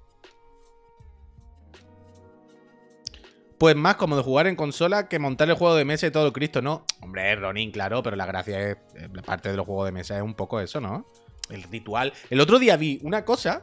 [3.61, 6.25] Pues más como de jugar en consola que montar el juego de mesa y todo
[6.25, 6.83] el Cristo, ¿no?
[6.99, 8.77] Hombre, Ronin, claro, pero la gracia es.
[8.95, 11.05] eh, La parte de los juegos de mesa es un poco eso, ¿no?
[11.47, 12.11] El ritual.
[12.31, 13.61] El otro día vi una cosa.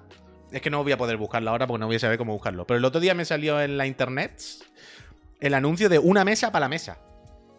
[0.53, 2.65] Es que no voy a poder buscarlo ahora porque no voy a saber cómo buscarlo.
[2.65, 4.41] Pero el otro día me salió en la internet
[5.41, 6.99] el anuncio de una mesa para la mesa.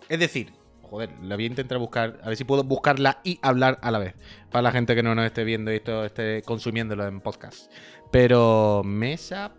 [0.08, 3.80] Es decir, joder, la voy a intentar buscar, a ver si puedo buscarla y hablar
[3.82, 4.16] a la vez.
[4.50, 7.70] Para la gente que no nos esté viendo y esto esté consumiéndolo en podcast.
[8.14, 9.52] Pero mesa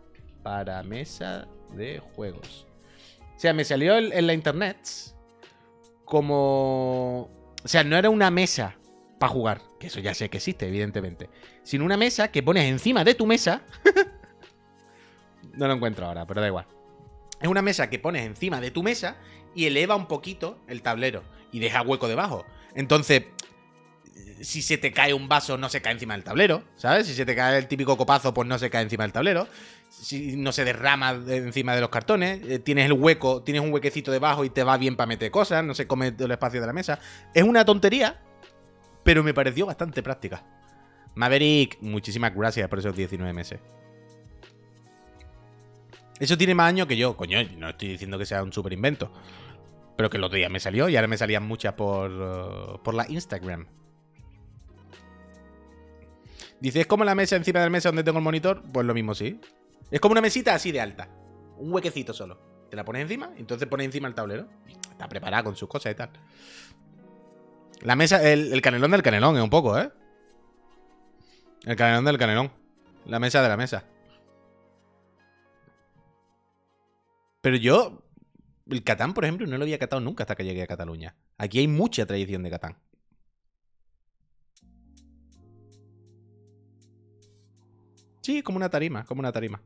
[0.43, 2.67] para mesa de juegos.
[3.41, 4.77] Sea, me salió en, en la internet
[6.05, 7.31] como...
[7.65, 8.77] O sea, no era una mesa
[9.19, 11.31] para jugar, que eso ya sé que existe, evidentemente.
[11.63, 13.63] Sino una mesa que pones encima de tu mesa.
[15.55, 16.67] no lo encuentro ahora, pero da igual.
[17.41, 19.17] Es una mesa que pones encima de tu mesa
[19.55, 22.45] y eleva un poquito el tablero y deja hueco debajo.
[22.75, 23.25] Entonces,
[24.43, 27.07] si se te cae un vaso, no se cae encima del tablero, ¿sabes?
[27.07, 29.49] Si se te cae el típico copazo, pues no se cae encima del tablero.
[29.91, 33.73] Si no se derrama de- encima de los cartones, eh, tienes el hueco, tienes un
[33.73, 36.61] huequecito debajo y te va bien para meter cosas, no se come todo el espacio
[36.61, 37.01] de la mesa.
[37.35, 38.21] Es una tontería,
[39.03, 40.45] pero me pareció bastante práctica.
[41.17, 43.59] Maverick, muchísimas gracias por esos 19 meses.
[46.21, 49.11] Eso tiene más años que yo, coño, no estoy diciendo que sea un super invento.
[49.97, 52.95] Pero que el otro día me salió y ahora me salían muchas por, uh, por
[52.95, 53.67] la Instagram.
[56.61, 58.63] Dice, ¿es como la mesa encima de la mesa donde tengo el monitor?
[58.73, 59.41] Pues lo mismo, sí.
[59.91, 61.09] Es como una mesita así de alta.
[61.59, 62.39] Un huequecito solo.
[62.71, 64.49] Te la pones encima y entonces pones encima el tablero.
[64.91, 66.11] Está preparada con sus cosas y tal.
[67.83, 69.91] La mesa, el, el canelón del canelón es un poco, ¿eh?
[71.65, 72.53] El canelón del canelón.
[73.07, 73.85] La mesa de la mesa.
[77.41, 78.03] Pero yo,
[78.69, 81.17] el Catán, por ejemplo, no lo había catado nunca hasta que llegué a Cataluña.
[81.39, 82.77] Aquí hay mucha tradición de Catán.
[88.31, 89.61] Sí, como una tarima, como una tarima.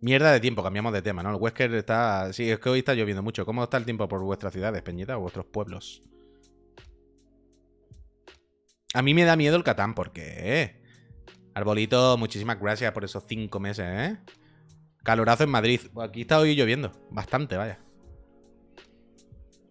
[0.00, 1.30] Mierda de tiempo, cambiamos de tema, ¿no?
[1.30, 2.30] El Wesker está.
[2.34, 3.46] Sí, es que hoy está lloviendo mucho.
[3.46, 6.02] ¿Cómo está el tiempo por vuestras ciudades, Peñita, o vuestros pueblos?
[8.92, 10.82] A mí me da miedo el Catán, ¿por qué?
[11.54, 14.18] Arbolito, muchísimas gracias por esos cinco meses, ¿eh?
[15.02, 15.80] Calorazo en Madrid.
[15.94, 16.92] Pues aquí está hoy lloviendo.
[17.10, 17.80] Bastante, vaya.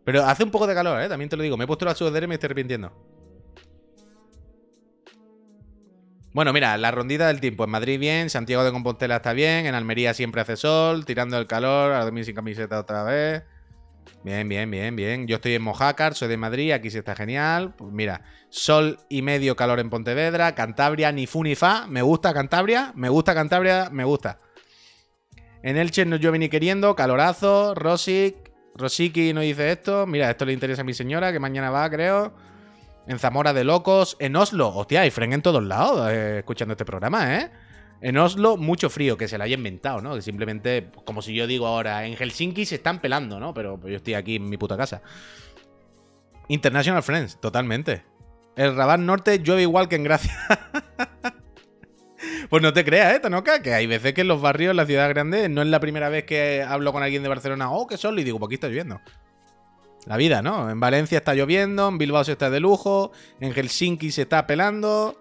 [0.04, 1.08] Pero hace un poco de calor, ¿eh?
[1.08, 1.58] También te lo digo.
[1.58, 3.15] Me he puesto la sudadera y me estoy arrepintiendo.
[6.36, 7.64] Bueno, mira, la rondita del tiempo.
[7.64, 11.48] En Madrid bien, Santiago de Compostela está bien, en Almería siempre hace sol, tirando el
[11.48, 13.44] calor, a dormir sin camiseta otra vez.
[14.22, 15.28] Bien, bien, bien, bien.
[15.28, 17.74] Yo estoy en Mojácar, soy de Madrid, aquí sí está genial.
[17.78, 21.88] Pues mira, sol y medio calor en Pontevedra, Cantabria, ni fu ni fa.
[21.88, 24.42] Me gusta Cantabria, me gusta Cantabria, me gusta.
[25.64, 28.36] En Elche no llueve ni queriendo, calorazo, Rosic,
[28.76, 30.06] Rosiki no dice esto.
[30.06, 32.34] Mira, esto le interesa a mi señora, que mañana va, creo.
[33.08, 36.86] En Zamora de locos, en Oslo, hostia, hay fren en todos lados eh, escuchando este
[36.86, 37.52] programa, ¿eh?
[38.02, 40.16] En Oslo, mucho frío, que se lo haya inventado, ¿no?
[40.16, 43.54] Que simplemente, como si yo digo ahora, en Helsinki se están pelando, ¿no?
[43.54, 45.02] Pero yo estoy aquí en mi puta casa.
[46.48, 48.04] International Friends, totalmente.
[48.56, 50.36] El Rabat Norte llueve igual que en Gracia.
[52.50, 53.62] pues no te creas, ¿eh, Tanoka?
[53.62, 56.10] Que hay veces que en los barrios, en la ciudad grande, no es la primera
[56.10, 58.68] vez que hablo con alguien de Barcelona, oh, que solo, y digo, pues aquí está
[58.68, 59.00] lloviendo.
[60.06, 60.70] La vida, ¿no?
[60.70, 65.20] En Valencia está lloviendo, en Bilbao se está de lujo, en Helsinki se está pelando,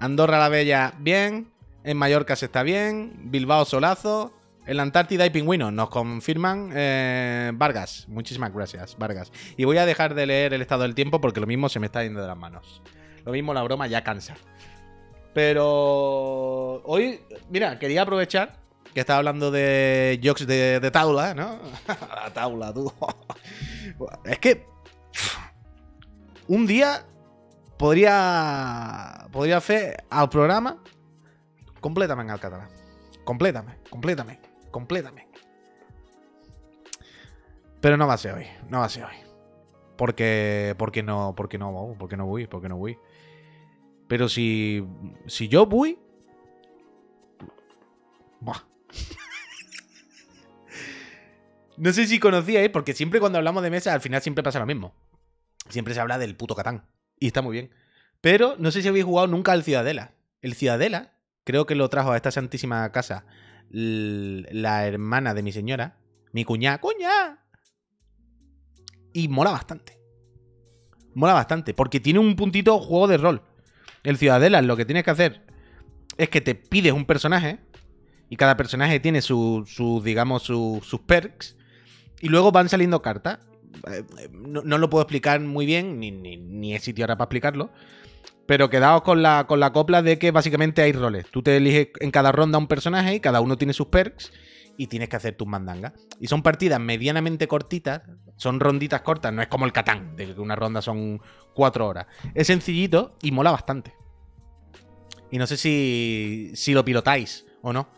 [0.00, 1.52] Andorra la Bella, bien,
[1.84, 4.32] en Mallorca se está bien, Bilbao solazo,
[4.66, 8.06] en la Antártida hay pingüinos, nos confirman eh, Vargas.
[8.08, 9.30] Muchísimas gracias, Vargas.
[9.56, 11.86] Y voy a dejar de leer el estado del tiempo porque lo mismo se me
[11.86, 12.82] está yendo de las manos.
[13.26, 14.34] Lo mismo la broma ya cansa.
[15.34, 17.20] Pero hoy,
[17.50, 18.63] mira, quería aprovechar
[18.94, 21.58] que estaba hablando de jokes de, de taula, ¿no?
[21.88, 22.92] la taula, tú.
[24.24, 24.66] es que
[26.46, 27.04] un día
[27.76, 30.82] podría podría hacer al programa
[31.80, 32.68] completamente al catalán.
[33.24, 35.40] Completamente, completamente, completamente.
[37.80, 39.16] Pero no va a ser hoy, no va a ser hoy.
[39.96, 42.98] Porque, porque no, porque no, porque no voy, porque no voy.
[44.08, 44.86] Pero si,
[45.26, 45.98] si yo voy,
[48.40, 48.73] buah.
[51.76, 54.66] No sé si conocíais, porque siempre cuando hablamos de mesa, al final siempre pasa lo
[54.66, 54.94] mismo.
[55.68, 56.86] Siempre se habla del puto Catán.
[57.18, 57.70] Y está muy bien.
[58.20, 60.12] Pero no sé si habéis jugado nunca al Ciudadela.
[60.40, 63.26] El Ciudadela, creo que lo trajo a esta santísima casa
[63.70, 65.98] la hermana de mi señora,
[66.32, 67.38] mi cuñada, cuña.
[69.12, 69.98] Y mola bastante.
[71.14, 73.42] Mola bastante, porque tiene un puntito juego de rol.
[74.02, 75.42] El Ciudadela lo que tienes que hacer
[76.18, 77.60] es que te pides un personaje
[78.30, 81.56] y cada personaje tiene sus, su, digamos, su- sus perks
[82.20, 83.38] y luego van saliendo cartas.
[83.90, 87.26] Eh, No, no lo puedo explicar muy bien, ni, ni, ni es sitio ahora para
[87.26, 87.70] explicarlo.
[88.46, 91.26] Pero quedaos con la, con la copla de que básicamente hay roles.
[91.30, 94.32] Tú te eliges en cada ronda un personaje y cada uno tiene sus perks
[94.76, 95.92] y tienes que hacer tus mandangas.
[96.20, 98.02] Y son partidas medianamente cortitas,
[98.36, 101.20] son ronditas cortas, no es como el Catán, de que una ronda son
[101.54, 102.06] cuatro horas.
[102.34, 103.94] Es sencillito y mola bastante.
[105.30, 107.88] Y no sé si, si lo pilotáis o no.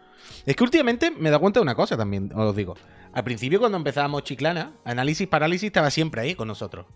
[0.45, 2.75] Es que últimamente me dado cuenta de una cosa también, os digo.
[3.13, 6.87] Al principio cuando empezábamos Chiclana, Análisis Parálisis estaba siempre ahí con nosotros.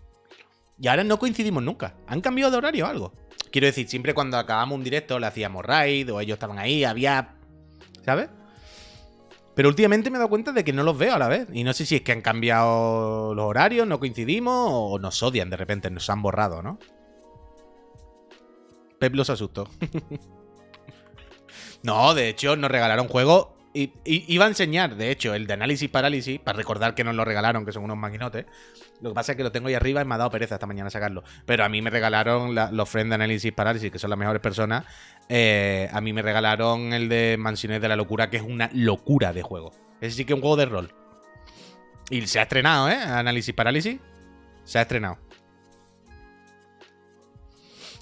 [0.79, 1.95] Y ahora no coincidimos nunca.
[2.07, 3.13] ¿Han cambiado de horario o algo?
[3.51, 7.35] Quiero decir, siempre cuando acabamos un directo le hacíamos raid o ellos estaban ahí, había...
[8.05, 8.29] ¿Sabes?
[9.55, 11.47] Pero últimamente me he dado cuenta de que no los veo a la vez.
[11.53, 15.49] Y no sé si es que han cambiado los horarios, no coincidimos o nos odian
[15.49, 16.79] de repente, nos han borrado, ¿no?
[18.99, 19.67] Pep los asustó.
[21.83, 23.55] no, de hecho, nos regalaron juego.
[23.73, 27.23] Y, iba a enseñar, de hecho, el de análisis parálisis, para recordar que nos lo
[27.23, 28.45] regalaron, que son unos maquinotes.
[28.99, 30.67] Lo que pasa es que lo tengo ahí arriba y me ha dado pereza esta
[30.67, 31.23] mañana sacarlo.
[31.45, 34.41] Pero a mí me regalaron la- los friends de análisis parálisis, que son las mejores
[34.41, 34.85] personas.
[35.29, 39.31] Eh, a mí me regalaron el de Mansiones de la Locura, que es una locura
[39.31, 39.71] de juego.
[40.01, 40.93] Ese sí que es un juego de rol.
[42.09, 42.95] Y se ha estrenado, ¿eh?
[42.95, 43.99] Análisis parálisis.
[44.65, 45.17] Se ha estrenado.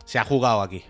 [0.04, 0.84] Se ha jugado aquí.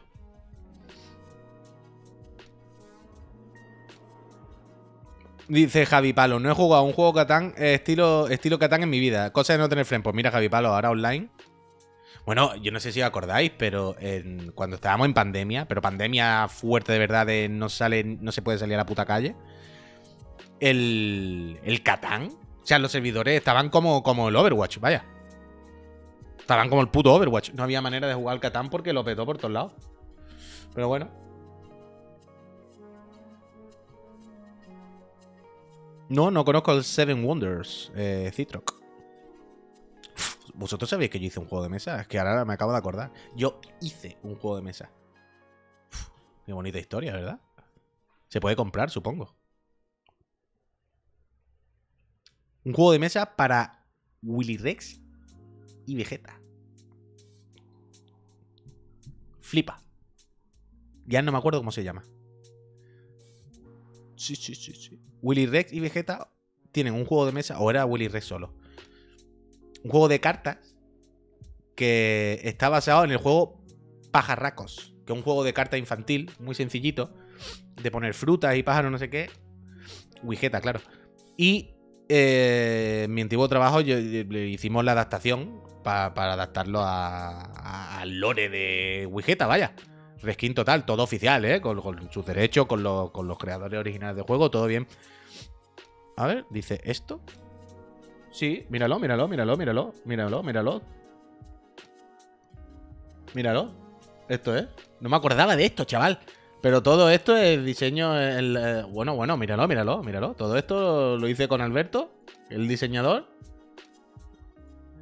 [5.50, 9.00] Dice Javi Palo, no he jugado un juego Catán eh, estilo, estilo Catán en mi
[9.00, 9.34] vida.
[9.34, 10.04] Cosa de no tener friend.
[10.04, 11.30] Pues mira, Javi Palo, ahora online.
[12.24, 13.96] Bueno, yo no sé si os acordáis, pero
[14.54, 18.76] cuando estábamos en pandemia, pero pandemia fuerte de verdad, no sale, no se puede salir
[18.76, 19.36] a la puta calle.
[20.60, 22.30] El, el Catán.
[22.62, 25.04] O sea, los servidores estaban como, como el Overwatch, vaya.
[26.38, 27.54] Estaban como el puto Overwatch.
[27.54, 29.74] No había manera de jugar al Catán porque lo petó por todos lados.
[30.76, 31.10] Pero bueno.
[36.10, 38.80] No, no conozco el Seven Wonders, eh, Citroc.
[40.56, 42.02] ¿Vosotros sabéis que yo hice un juego de mesa?
[42.02, 43.14] Es que ahora me acabo de acordar.
[43.36, 44.92] Yo hice un juego de mesa.
[46.46, 47.40] Qué bonita historia, ¿verdad?
[48.28, 49.36] Se puede comprar, supongo.
[52.66, 53.88] Un juego de mesa para
[54.24, 55.00] Willy Rex
[55.86, 56.42] y Vegeta.
[59.42, 59.82] Flipa.
[61.06, 62.04] Ya no me acuerdo cómo se llama.
[64.16, 65.00] Sí, sí, sí, sí.
[65.22, 66.30] Willy Rex y Vegeta
[66.72, 68.54] tienen un juego de mesa, o era Willy Rex solo.
[69.84, 70.58] Un juego de cartas
[71.76, 73.62] que está basado en el juego
[74.12, 77.14] Pajarracos, que es un juego de cartas infantil, muy sencillito,
[77.82, 79.30] de poner frutas y pájaros, no sé qué.
[80.24, 80.82] Vegeta, claro.
[81.38, 81.70] Y
[82.10, 88.20] eh, en mi antiguo trabajo yo- hicimos la adaptación pa- para adaptarlo a- a- al
[88.20, 89.74] lore de Wigeta, vaya.
[90.22, 91.62] Reskin total, todo oficial, ¿eh?
[91.62, 94.88] Con, sus derechos, con, los- con los creadores originales del juego, todo bien.
[96.18, 97.22] A ver, dice esto.
[98.32, 100.82] Sí, míralo, míralo, míralo, míralo, míralo, míralo.
[103.34, 103.72] Míralo.
[104.28, 104.68] Esto es.
[105.00, 106.20] No me acordaba de esto, chaval.
[106.62, 108.20] Pero todo esto es diseño.
[108.20, 110.34] el, eh, bueno, bueno, míralo, míralo, míralo.
[110.34, 112.12] Todo esto lo hice con Alberto,
[112.50, 113.26] el diseñador.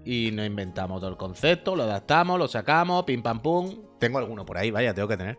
[0.09, 3.75] Y nos inventamos todo el concepto, lo adaptamos, lo sacamos, pim pam pum.
[3.99, 5.37] Tengo alguno por ahí, vaya, tengo que tener.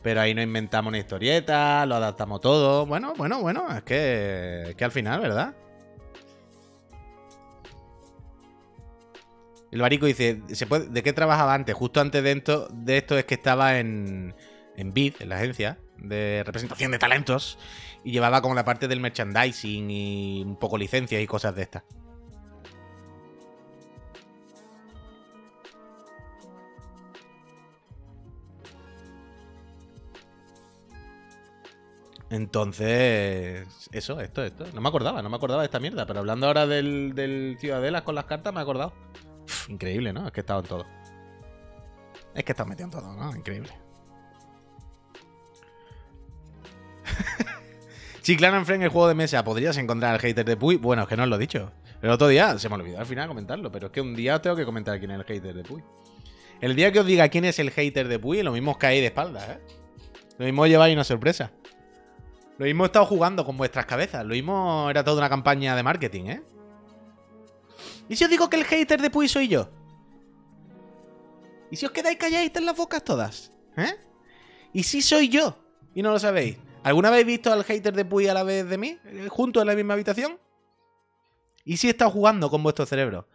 [0.00, 2.86] Pero ahí nos inventamos una historieta, lo adaptamos todo.
[2.86, 5.56] Bueno, bueno, bueno, es que, es que al final, ¿verdad?
[9.72, 11.74] El barico dice, ¿se puede, ¿de qué trabajaba antes?
[11.74, 14.36] Justo antes de esto, de esto es que estaba en,
[14.76, 17.58] en BID, en la agencia de representación de talentos,
[18.04, 21.82] y llevaba como la parte del merchandising y un poco licencias y cosas de estas.
[32.30, 34.66] Entonces, eso, esto, esto.
[34.74, 38.02] No me acordaba, no me acordaba de esta mierda, pero hablando ahora del, del Ciudadelas
[38.02, 38.92] con las cartas, me he acordado.
[39.68, 40.26] Increíble, ¿no?
[40.26, 40.86] Es que he estado en todo.
[42.34, 43.34] Es que he estado metido en todo, ¿no?
[43.36, 43.70] Increíble.
[48.22, 49.44] Chiclana en el juego de mesa.
[49.44, 50.76] ¿Podrías encontrar al hater de Puy?
[50.76, 51.70] Bueno, es que no os lo he dicho.
[52.02, 54.56] El otro día se me olvidó al final comentarlo, pero es que un día tengo
[54.56, 55.82] que comentar quién es el hater de Puy.
[56.60, 59.02] El día que os diga quién es el hater de Puy, lo mismo os caéis
[59.02, 59.58] de espaldas, ¿eh?
[60.38, 61.52] Lo mismo lleváis una sorpresa.
[62.58, 64.24] Lo mismo he estado jugando con vuestras cabezas.
[64.24, 66.42] Lo mismo era toda una campaña de marketing, ¿eh?
[68.08, 69.68] ¿Y si os digo que el hater de Puy soy yo?
[71.70, 73.52] ¿Y si os quedáis calladitas en las bocas todas?
[73.76, 73.94] ¿Eh?
[74.72, 75.58] ¿Y si soy yo?
[75.94, 76.56] Y no lo sabéis.
[76.82, 78.98] ¿Alguna vez visto al hater de Puy a la vez de mí?
[79.04, 80.38] eh, ¿Juntos en la misma habitación?
[81.64, 83.28] ¿Y si he estado jugando con vuestro cerebro?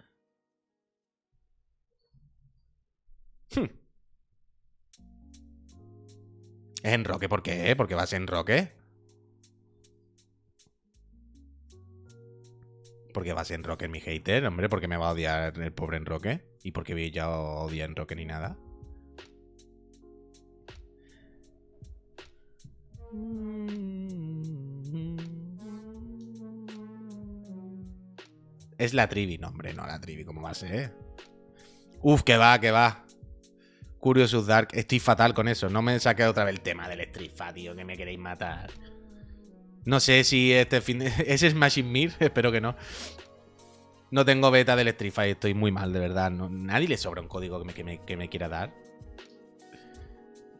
[3.53, 3.65] Hmm.
[6.81, 7.27] ¿Es enroque?
[7.27, 7.75] ¿Por qué?
[7.75, 8.80] ¿Por qué vas en enroque?
[13.13, 16.43] Porque vas en Roque mi hater, hombre, porque me va a odiar el pobre Enroque.
[16.63, 18.57] Y porque ya odia Enroque ni nada.
[28.77, 30.93] Es la Trivi, no, hombre, no la Trivi, ¿cómo va a ser?
[32.01, 33.05] Uf, que va, que va.
[33.99, 35.69] Curious Dark, estoy fatal con eso.
[35.69, 38.71] No me saqué otra vez el tema del Strifa, tío, que me queréis matar.
[39.85, 41.07] No sé si este fin de...
[41.27, 42.13] ¿Es Smashing Mir?
[42.19, 42.75] Espero que no.
[44.11, 46.29] No tengo beta del Street Fighter, estoy muy mal, de verdad.
[46.31, 48.73] Nadie le sobra un código que me, que, me, quiera dar.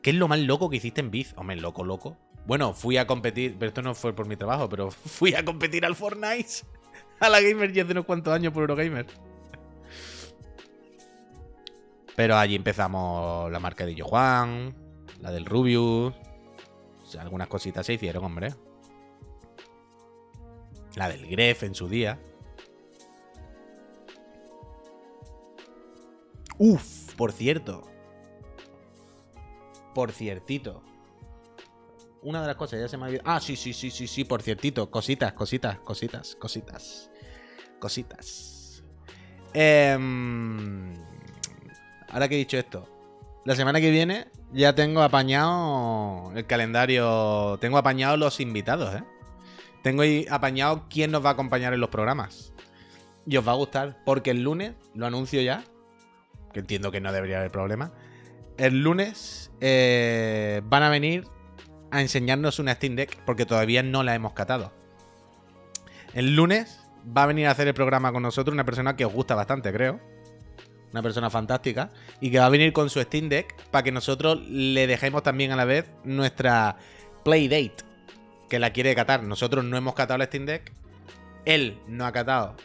[0.02, 1.34] ¿Qué es lo más loco que hiciste en Biz?
[1.36, 2.18] Hombre, loco, loco.
[2.46, 5.86] Bueno, fui a competir, pero esto no fue por mi trabajo, pero fui a competir
[5.86, 6.64] al Fortnite.
[7.20, 9.06] A la Gamer ya hace unos cuantos años por Eurogamer.
[12.16, 16.14] Pero allí empezamos la marca de Yo la del Rubius.
[17.02, 18.54] O sea, algunas cositas se hicieron, hombre.
[20.96, 22.20] La del Gref en su día.
[26.58, 27.84] Uf, por cierto.
[29.96, 30.84] Por ciertito.
[32.24, 33.30] Una de las cosas ya se me ha olvidado.
[33.30, 34.92] Ah, sí, sí, sí, sí, sí, por ciertito.
[34.92, 37.10] Cositas, cositas, cositas, cositas.
[37.80, 38.84] Cositas.
[39.54, 40.94] Em,
[42.10, 42.88] ahora que he dicho esto.
[43.44, 47.58] La semana que viene ya tengo apañado el calendario.
[47.60, 49.04] Tengo apañado los invitados, ¿eh?
[49.82, 52.54] Tengo ahí apañado quién nos va a acompañar en los programas.
[53.26, 55.64] Y os va a gustar, porque el lunes, lo anuncio ya,
[56.54, 57.92] que entiendo que no debería haber problema.
[58.58, 61.26] El lunes eh, van a venir
[61.92, 64.72] a enseñarnos una Steam Deck porque todavía no la hemos catado.
[66.14, 69.14] El lunes va a venir a hacer el programa con nosotros una persona que os
[69.14, 70.00] gusta bastante, creo.
[70.92, 71.90] Una persona fantástica.
[72.20, 75.52] Y que va a venir con su Steam Deck para que nosotros le dejemos también
[75.52, 76.78] a la vez nuestra
[77.24, 77.91] Playdate.
[78.52, 79.24] Que la quiere catar.
[79.24, 80.74] Nosotros no hemos catado la Steam Deck.
[81.46, 82.58] Él no ha catado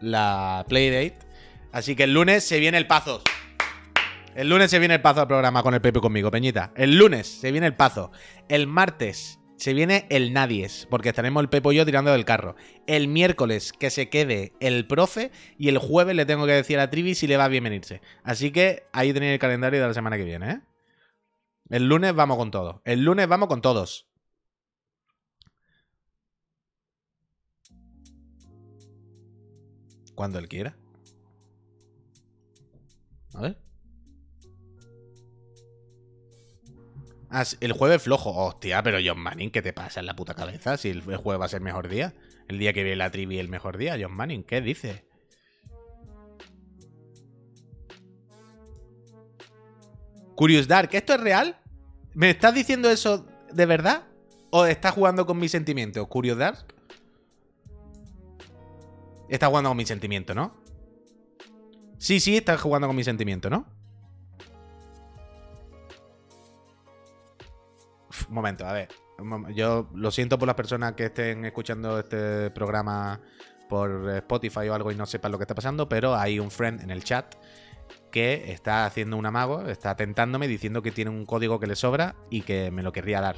[0.00, 1.18] la Playdate.
[1.70, 3.22] Así que el lunes se viene el Pazos.
[4.34, 6.72] El lunes se viene el pazo al programa con el Pepe conmigo, Peñita.
[6.76, 8.10] El lunes se viene el pazo.
[8.48, 12.56] El martes se viene el Nadies, porque estaremos el Pepo y yo tirando del carro.
[12.86, 16.88] El miércoles que se quede el profe y el jueves le tengo que decir a
[16.88, 18.00] Trivi si le va a bienvenirse.
[18.22, 20.60] Así que ahí tenéis el calendario de la semana que viene, ¿eh?
[21.68, 22.80] El lunes vamos con todo.
[22.86, 24.08] El lunes vamos con todos.
[30.14, 30.76] Cuando él quiera.
[33.34, 33.58] A ver.
[37.30, 38.30] Ah, el jueves flojo.
[38.30, 40.76] Hostia, pero John Manning, ¿qué te pasa en la puta cabeza?
[40.76, 42.14] Si el el jueves va a ser mejor día.
[42.48, 43.96] El día que viene la trivi el mejor día.
[44.00, 45.04] John Manning, ¿qué dice?
[50.36, 51.56] Curious Dark, ¿esto es real?
[52.12, 54.04] ¿Me estás diciendo eso de verdad?
[54.50, 56.06] ¿O estás jugando con mis sentimientos?
[56.08, 56.73] Curious Dark.
[59.28, 60.54] Estás jugando con mis sentimientos, ¿no?
[61.98, 63.66] Sí, sí, estás jugando con mi sentimiento, ¿no?
[68.28, 68.88] Un momento, a ver.
[69.54, 73.20] Yo lo siento por las personas que estén escuchando este programa
[73.68, 76.82] por Spotify o algo y no sepan lo que está pasando, pero hay un friend
[76.82, 77.34] en el chat
[78.10, 82.14] que está haciendo un amago, está tentándome diciendo que tiene un código que le sobra
[82.30, 83.36] y que me lo querría dar.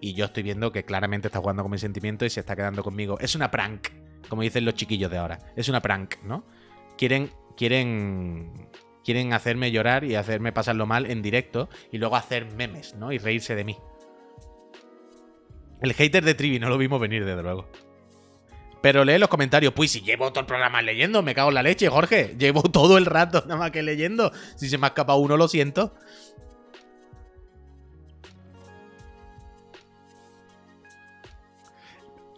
[0.00, 2.84] Y yo estoy viendo que claramente está jugando con mi sentimiento y se está quedando
[2.84, 3.18] conmigo.
[3.18, 3.88] Es una prank,
[4.28, 5.38] como dicen los chiquillos de ahora.
[5.56, 6.44] Es una prank, ¿no?
[6.96, 8.68] Quieren, quieren,
[9.04, 13.12] quieren hacerme llorar y hacerme pasarlo mal en directo y luego hacer memes, ¿no?
[13.12, 13.76] Y reírse de mí.
[15.80, 17.68] El hater de Trivi no lo vimos venir, desde luego.
[18.82, 19.72] Pero lee los comentarios.
[19.72, 22.34] Pues si llevo todo el programa leyendo, me cago en la leche, Jorge.
[22.38, 24.32] Llevo todo el rato nada más que leyendo.
[24.56, 25.94] Si se me ha escapado uno, lo siento.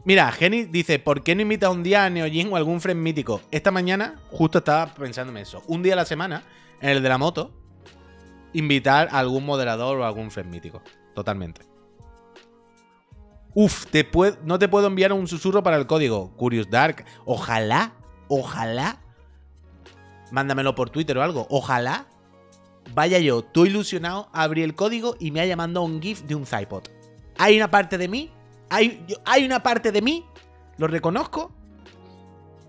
[0.05, 3.43] Mira, Jenny dice, ¿por qué no invita un día a Neojin o algún friend mítico?
[3.51, 5.63] Esta mañana justo estaba pensándome eso.
[5.67, 6.43] Un día a la semana,
[6.81, 7.53] en el de la moto,
[8.53, 10.83] invitar a algún moderador o algún friend mítico.
[11.15, 11.63] Totalmente.
[13.53, 14.09] Uf, te
[14.45, 16.35] no te puedo enviar un susurro para el código.
[16.37, 17.05] Curious Dark.
[17.25, 17.93] Ojalá,
[18.29, 19.01] ojalá.
[20.31, 21.47] Mándamelo por Twitter o algo.
[21.51, 22.07] Ojalá
[22.95, 26.47] vaya yo, tú ilusionado, abrí el código y me haya mandado un GIF de un
[26.47, 26.85] Zypod.
[27.39, 28.31] Hay una parte de mí,
[28.71, 30.25] hay, hay una parte de mí,
[30.79, 31.53] lo reconozco,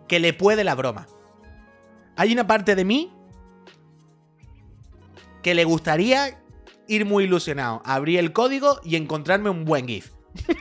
[0.07, 1.07] que le puede la broma.
[2.17, 3.13] Hay una parte de mí
[5.41, 6.41] que le gustaría
[6.87, 10.11] ir muy ilusionado, abrir el código y encontrarme un buen GIF.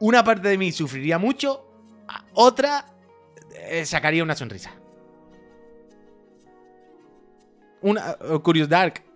[0.00, 1.64] una parte de mí sufriría mucho,
[2.34, 2.86] otra
[3.54, 4.72] eh, sacaría una sonrisa.
[7.80, 9.07] Uh, Curious Dark.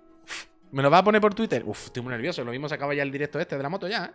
[0.72, 1.62] ¿Me lo va a poner por Twitter?
[1.66, 2.42] Uf, estoy muy nervioso.
[2.44, 4.12] Lo mismo se acaba ya el directo este de la moto ya, ¿eh?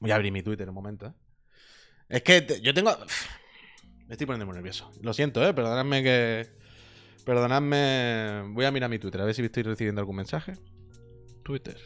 [0.00, 1.12] Voy a abrir mi Twitter un momento, ¿eh?
[2.08, 2.96] Es que yo tengo...
[4.06, 4.90] Me estoy poniendo muy nervioso.
[5.02, 5.52] Lo siento, ¿eh?
[5.54, 6.48] Perdonadme que...
[7.24, 8.42] Perdonadme...
[8.52, 10.52] Voy a mirar mi Twitter, a ver si estoy recibiendo algún mensaje.
[11.42, 11.78] Twitter.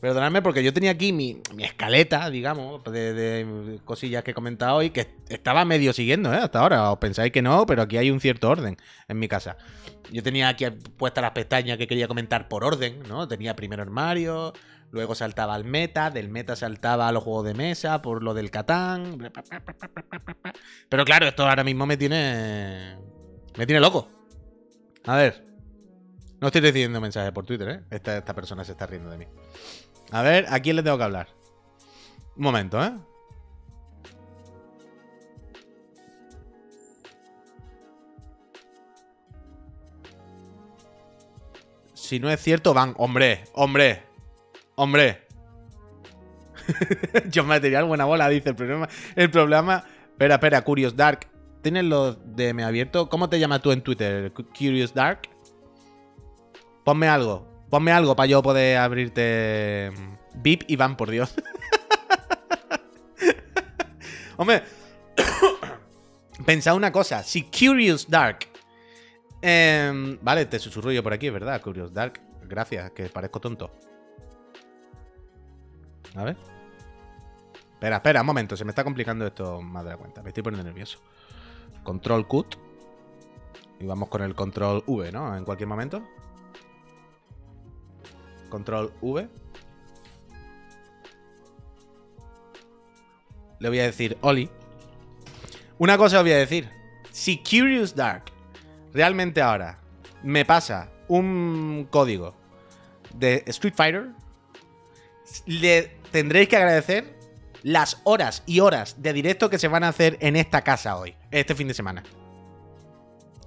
[0.00, 4.90] Perdonadme porque yo tenía aquí mi, mi escaleta, digamos, de, cosillas que he comentado hoy
[4.90, 6.38] que estaba medio siguiendo, ¿eh?
[6.38, 6.90] Hasta ahora.
[6.90, 8.78] Os pensáis que no, pero aquí hay un cierto orden
[9.08, 9.58] en mi casa.
[10.10, 10.64] Yo tenía aquí
[10.96, 13.28] puestas las pestañas que quería comentar por orden, ¿no?
[13.28, 14.54] Tenía primero el Mario,
[14.90, 18.50] luego saltaba al meta, del meta saltaba a los juegos de mesa, por lo del
[18.50, 19.18] Catán.
[20.88, 22.96] Pero claro, esto ahora mismo me tiene.
[23.58, 24.08] Me tiene loco.
[25.04, 25.50] A ver.
[26.40, 27.80] No estoy recibiendo mensajes por Twitter, ¿eh?
[27.90, 29.26] Esta, esta persona se está riendo de mí.
[30.10, 31.28] A ver, ¿a quién le tengo que hablar?
[32.36, 32.92] Un momento, ¿eh?
[41.94, 42.94] Si no es cierto, van.
[42.96, 44.02] Hombre, hombre,
[44.74, 45.28] hombre.
[47.32, 48.88] John Material, buena bola, dice el problema.
[49.14, 49.84] El problema.
[50.10, 51.28] Espera, espera, Curious Dark.
[51.62, 53.08] ¿Tienes los DM abierto?
[53.08, 54.32] ¿Cómo te llamas tú en Twitter?
[54.32, 55.28] ¿Curious Dark?
[56.84, 57.49] Ponme algo.
[57.70, 59.92] Ponme algo para yo poder abrirte.
[59.96, 61.34] mm, VIP y van, por Dios.
[64.36, 64.64] Hombre.
[66.44, 67.22] Pensad una cosa.
[67.22, 68.48] Si Curious Dark.
[69.40, 71.60] em, vale, te susurro por aquí, verdad.
[71.62, 72.20] Curious Dark.
[72.42, 73.70] Gracias, que parezco tonto.
[76.16, 76.36] A ver.
[77.74, 78.56] Espera, espera, un momento.
[78.56, 80.22] Se me está complicando esto más de la cuenta.
[80.22, 80.98] Me estoy poniendo nervioso.
[81.84, 82.56] Control Cut.
[83.78, 85.36] Y vamos con el control V, ¿no?
[85.36, 86.02] En cualquier momento.
[88.50, 89.28] Control V.
[93.60, 94.50] Le voy a decir Oli.
[95.78, 96.68] Una cosa os voy a decir.
[97.10, 98.24] Si Curious Dark
[98.92, 99.78] realmente ahora
[100.22, 102.34] me pasa un código
[103.14, 104.08] de Street Fighter,
[105.46, 107.18] le tendréis que agradecer
[107.62, 111.14] las horas y horas de directo que se van a hacer en esta casa hoy,
[111.30, 112.02] este fin de semana.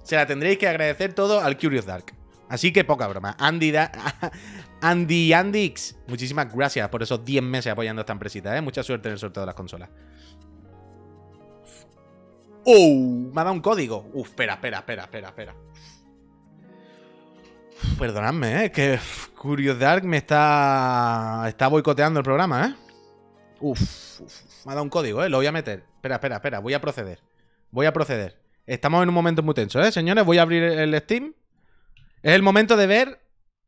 [0.02, 2.14] Se la tendréis que agradecer todo al Curious Dark.
[2.48, 3.36] Así que poca broma.
[3.38, 3.90] Andy, da
[4.84, 8.60] Andy Andix, muchísimas gracias por esos 10 meses apoyando a esta empresita, ¿eh?
[8.60, 9.88] Mucha suerte en el sorteo de las consolas.
[12.66, 13.30] ¡Oh!
[13.32, 14.10] Me ha dado un código.
[14.12, 15.54] Uf, espera, espera, espera, espera, espera.
[17.98, 18.72] Perdonadme, ¿eh?
[18.72, 18.98] Que
[19.38, 21.46] Curious Dark me está.
[21.48, 22.74] Está boicoteando el programa, ¿eh?
[23.60, 25.30] Uf, uf, me ha dado un código, ¿eh?
[25.30, 25.82] Lo voy a meter.
[25.96, 26.58] Espera, espera, espera.
[26.58, 27.20] Voy a proceder.
[27.70, 28.38] Voy a proceder.
[28.66, 30.26] Estamos en un momento muy tenso, ¿eh, señores?
[30.26, 31.32] Voy a abrir el Steam.
[32.22, 33.23] Es el momento de ver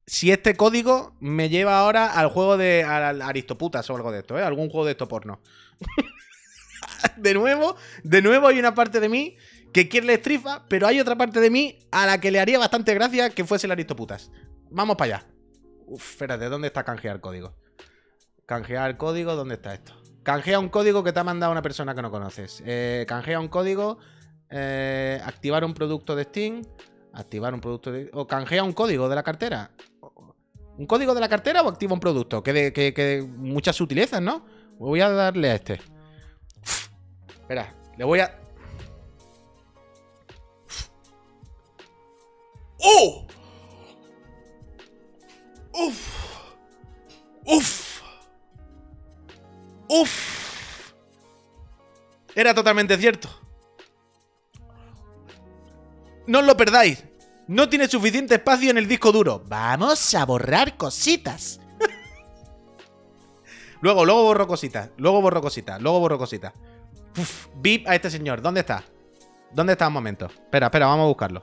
[0.07, 4.39] si este código me lleva ahora al juego de al Aristoputas o algo de esto,
[4.39, 4.43] ¿eh?
[4.43, 5.41] Algún juego de esto porno.
[7.17, 9.37] de nuevo, de nuevo hay una parte de mí
[9.73, 12.59] que quiere el estrifa, pero hay otra parte de mí a la que le haría
[12.59, 14.31] bastante gracia que fuese el Aristoputas.
[14.71, 15.27] Vamos para allá.
[15.87, 17.55] Uf, espérate, ¿dónde está canjear código?
[18.47, 19.93] Canjear código, ¿dónde está esto?
[20.23, 22.63] Canjea un código que te ha mandado una persona que no conoces.
[22.67, 23.99] Eh, canjea un código.
[24.51, 26.63] eh, activar un producto de Steam.
[27.13, 28.11] Activar un producto de.
[28.13, 29.71] O canjea un código de la cartera.
[30.79, 32.43] ¿Un código de la cartera o activa un producto?
[32.43, 34.45] Que, de, que, que muchas sutilezas, ¿no?
[34.79, 35.81] Voy a darle a este.
[37.29, 38.39] Espera, le voy a.
[42.79, 43.27] ¡Oh!
[45.73, 46.17] ¡Uf!
[47.47, 48.03] ¡Uf!
[49.89, 50.93] ¡Uf!
[52.35, 53.31] Era totalmente cierto.
[56.27, 57.05] No os lo perdáis.
[57.49, 59.43] No tiene suficiente espacio en el disco duro.
[59.47, 61.61] Vamos a borrar cositas.
[63.81, 64.91] luego, luego borro cositas.
[64.97, 65.81] Luego borro cositas.
[65.81, 66.53] Luego borro cositas.
[67.17, 68.43] Uf, VIP a este señor.
[68.43, 68.83] ¿Dónde está?
[69.53, 70.27] ¿Dónde está un momento?
[70.27, 71.43] Espera, espera, vamos a buscarlo.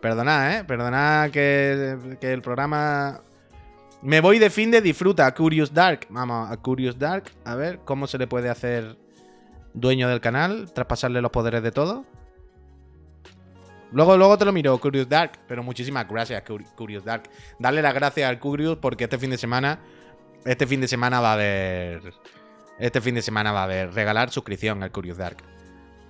[0.00, 0.64] Perdonad, ¿eh?
[0.64, 3.20] Perdonad que, que el programa...
[4.00, 6.06] Me voy de fin de disfruta Curious Dark.
[6.08, 7.24] Vamos a Curious Dark.
[7.44, 8.96] A ver cómo se le puede hacer
[9.74, 10.72] dueño del canal.
[10.72, 12.04] Traspasarle los poderes de todo.
[13.92, 15.32] Luego, luego te lo miro, Curious Dark.
[15.46, 17.24] Pero muchísimas gracias, Cur- Curious Dark.
[17.58, 19.80] Darle las gracias al Curious porque este fin de semana.
[20.44, 22.12] Este fin de semana va a haber.
[22.78, 25.36] Este fin de semana va a haber regalar suscripción al Curious Dark.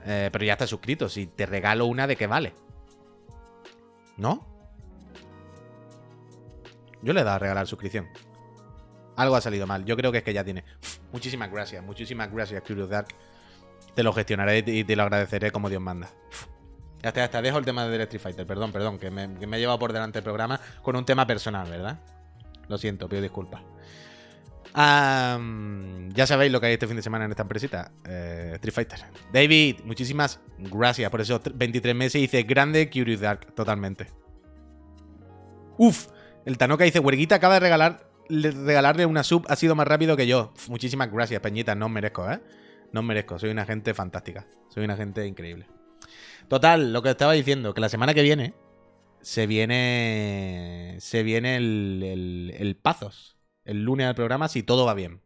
[0.04, 1.08] Eh, pero ya está suscrito.
[1.08, 2.54] Si te regalo una, ¿de qué vale?
[4.16, 4.46] ¿No?
[7.02, 8.08] Yo le he dado a regalar suscripción.
[9.16, 9.84] Algo ha salido mal.
[9.84, 10.64] Yo creo que es que ya tiene.
[11.12, 13.08] Muchísimas gracias, muchísimas gracias, Curious Dark.
[13.94, 16.08] Te lo gestionaré y te lo agradeceré como Dios manda.
[17.02, 17.42] Ya está, ya.
[17.42, 18.46] Dejo el tema del Street Fighter.
[18.46, 21.68] Perdón, perdón, que me, que he llevado por delante el programa con un tema personal,
[21.68, 21.98] ¿verdad?
[22.68, 23.60] Lo siento, pido disculpas.
[24.74, 27.92] Ya sabéis lo que hay este fin de semana en esta empresita.
[28.06, 29.00] eh, Street Fighter.
[29.32, 32.20] David, muchísimas gracias por esos 23 meses.
[32.20, 34.06] Dice grande Curious Dark, totalmente.
[35.76, 36.06] Uf,
[36.44, 40.16] el Tanoka dice, Huerguita acaba de regalar, le- regalarle una sub, ha sido más rápido
[40.16, 40.52] que yo.
[40.68, 42.40] Muchísimas gracias, Peñita, no os merezco, ¿eh?
[42.92, 44.46] No os merezco, soy una gente fantástica.
[44.68, 45.66] Soy una gente increíble.
[46.48, 48.54] Total, lo que estaba diciendo, que la semana que viene
[49.20, 50.96] se viene.
[51.00, 53.38] Se viene el, el, el Pazos.
[53.64, 55.22] El lunes al programa, si todo va bien.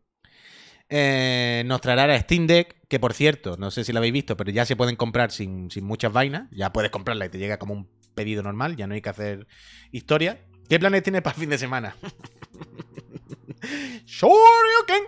[0.88, 4.36] Eh, nos traerá la Steam Deck, que por cierto, no sé si la habéis visto,
[4.36, 6.48] pero ya se pueden comprar sin, sin muchas vainas.
[6.52, 9.46] Ya puedes comprarla y te llega como un pedido normal, ya no hay que hacer
[9.90, 10.44] historia.
[10.68, 11.96] ¿Qué planes tienes para fin de semana?
[14.06, 15.02] Shoryuken.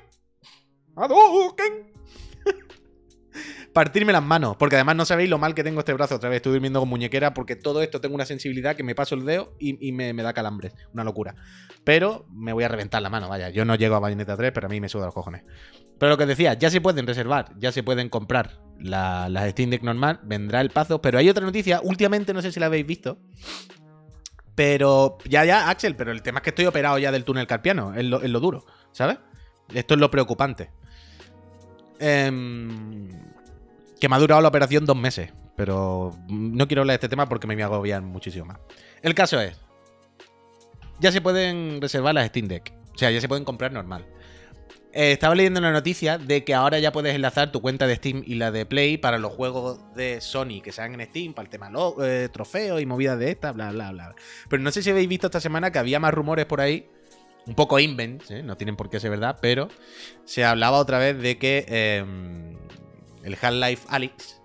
[0.96, 1.97] Hadouken.
[3.78, 6.38] Partirme las manos, porque además no sabéis lo mal que tengo este brazo otra vez.
[6.38, 9.54] Estoy durmiendo con muñequera porque todo esto tengo una sensibilidad que me paso el dedo
[9.60, 10.74] y, me, me da calambres.
[10.92, 11.36] Una locura.
[11.84, 13.50] Pero me voy a reventar la mano, vaya.
[13.50, 15.44] Yo no llego a Bayonetta 3, pero a mí me suda los cojones.
[15.96, 19.70] Pero lo que decía, ya se pueden reservar, ya se pueden comprar la- las Steam
[19.70, 21.00] Deck normal, vendrá el pazo.
[21.00, 23.20] Pero hay otra noticia, últimamente no sé si la habéis visto.
[24.56, 27.94] Pero ya, ya, Axel, pero el tema es que estoy operado ya del túnel carpiano,
[27.94, 29.18] es lo, es lo duro, ¿sabes?
[29.72, 30.72] Esto es lo preocupante.
[32.00, 33.08] Em,
[34.00, 37.28] que me ha durado la operación dos meses, pero no quiero hablar de este tema
[37.28, 38.58] porque me voy a agobiar muchísimo más.
[39.02, 39.58] El caso es,
[41.00, 44.06] ya se pueden reservar las Steam Deck, o sea, ya se pueden comprar normal.
[44.92, 48.22] Eh, estaba leyendo una noticia de que ahora ya puedes enlazar tu cuenta de Steam
[48.24, 51.50] y la de Play para los juegos de Sony que sean en Steam, para el
[51.50, 51.70] tema
[52.02, 54.14] eh, trofeos y movidas de esta, bla, bla, bla.
[54.48, 56.88] Pero no sé si habéis visto esta semana que había más rumores por ahí,
[57.46, 58.42] un poco invents, ¿eh?
[58.42, 59.68] no tienen por qué ser verdad, pero
[60.24, 62.04] se hablaba otra vez de que eh,
[63.28, 64.40] el Half-Life Alyx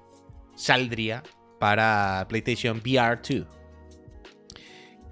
[0.55, 1.23] saldría
[1.59, 3.47] para PlayStation VR 2.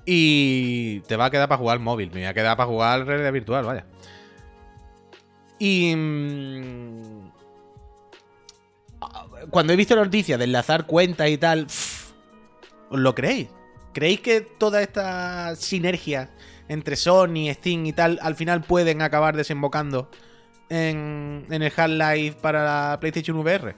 [0.05, 3.32] Y te va a quedar para jugar móvil, me va a quedar para jugar realidad
[3.32, 3.86] virtual, vaya.
[5.59, 5.95] Y.
[5.95, 7.32] mm,
[9.49, 11.67] Cuando he visto la noticia de enlazar cuentas y tal.
[12.89, 13.47] ¿Os lo creéis?
[13.93, 16.30] ¿Creéis que toda esta sinergia
[16.67, 20.09] entre Sony, Steam y tal al final pueden acabar desembocando
[20.72, 23.76] en, en el Half-Life para la PlayStation VR?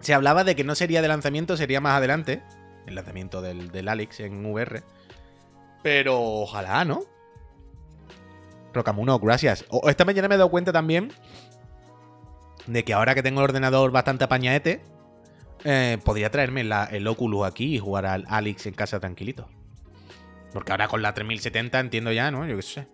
[0.00, 2.42] Se hablaba de que no sería de lanzamiento, sería más adelante.
[2.86, 4.82] El lanzamiento del, del Alex en VR.
[5.82, 7.00] Pero ojalá, ¿no?
[8.72, 9.64] Rocamuno, gracias.
[9.70, 11.12] O- esta mañana me he dado cuenta también
[12.66, 14.82] de que ahora que tengo el ordenador bastante apañaete,
[15.64, 19.48] eh, podría traerme la- el Oculus aquí y jugar al Alex en casa tranquilito.
[20.52, 22.46] Porque ahora con la 3070 entiendo ya, ¿no?
[22.46, 22.88] Yo qué sé.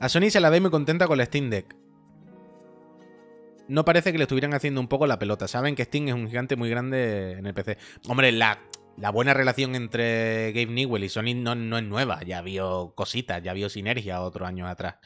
[0.00, 1.76] A Sony se la ve muy contenta con la Steam Deck.
[3.68, 5.46] No parece que le estuvieran haciendo un poco la pelota.
[5.46, 7.76] Saben que Steam es un gigante muy grande en el PC.
[8.08, 8.58] Hombre, la,
[9.12, 12.22] buena relación entre Gabe Newell y Sony no, es nueva.
[12.22, 14.96] Ya vio cositas, ya vio sinergia otros años atrás.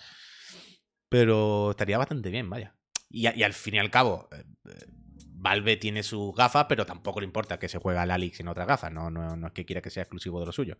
[1.09, 2.77] Pero estaría bastante bien, vaya.
[3.11, 4.87] Y, al fin y al cabo, eh, eh,
[5.35, 8.69] Valve tiene sus gafas, pero tampoco le importa que se juegue al Alix en otras
[8.69, 8.93] gafas.
[8.93, 10.79] No, no, no es que quiera que sea exclusivo de lo suyo.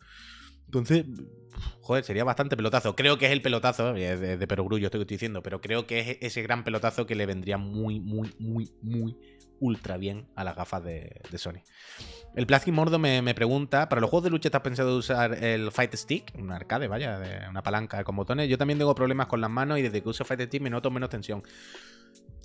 [0.67, 1.05] Entonces,
[1.81, 2.97] joder, sería bastante pelotazo.
[2.97, 6.19] Creo que es el pelotazo, de, de, de perogrullo estoy diciendo, pero creo que es
[6.21, 9.17] ese gran pelotazo que le vendría muy, muy, muy, muy
[9.61, 11.63] ultra bien a las gafas de, Sony.
[12.35, 15.95] El Plastic Mordo me, pregunta: ¿para los juegos de lucha estás pensado usar el Fight
[15.95, 16.33] Stick?
[16.39, 18.49] Un arcade, vaya, una palanca con botones.
[18.49, 20.91] Yo también tengo problemas con las manos y desde que uso Fight Stick me noto
[20.91, 21.43] menos tensión.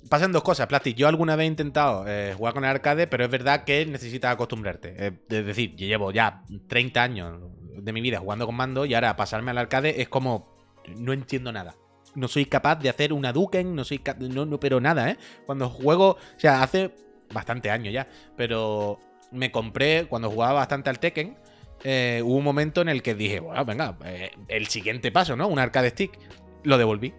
[0.08, 0.96] Pasan dos cosas, Plastic.
[0.96, 4.32] Yo alguna vez he intentado eh, jugar con el arcade, pero es verdad que necesitas
[4.32, 4.94] acostumbrarte.
[4.96, 7.40] Eh, es decir, yo llevo ya 30 años
[7.76, 10.48] de mi vida jugando con mando y ahora pasarme al arcade es como.
[10.96, 11.76] No entiendo nada.
[12.14, 15.16] No soy capaz de hacer una Duken, no soy no, no, pero nada, ¿eh?
[15.46, 16.92] Cuando juego, o sea, hace
[17.32, 18.98] bastante años ya, pero
[19.30, 21.36] me compré, cuando jugaba bastante al Tekken,
[21.84, 25.48] eh, hubo un momento en el que dije, bueno, venga, eh, el siguiente paso, ¿no?
[25.48, 26.18] Un arcade stick.
[26.62, 27.14] Lo devolví.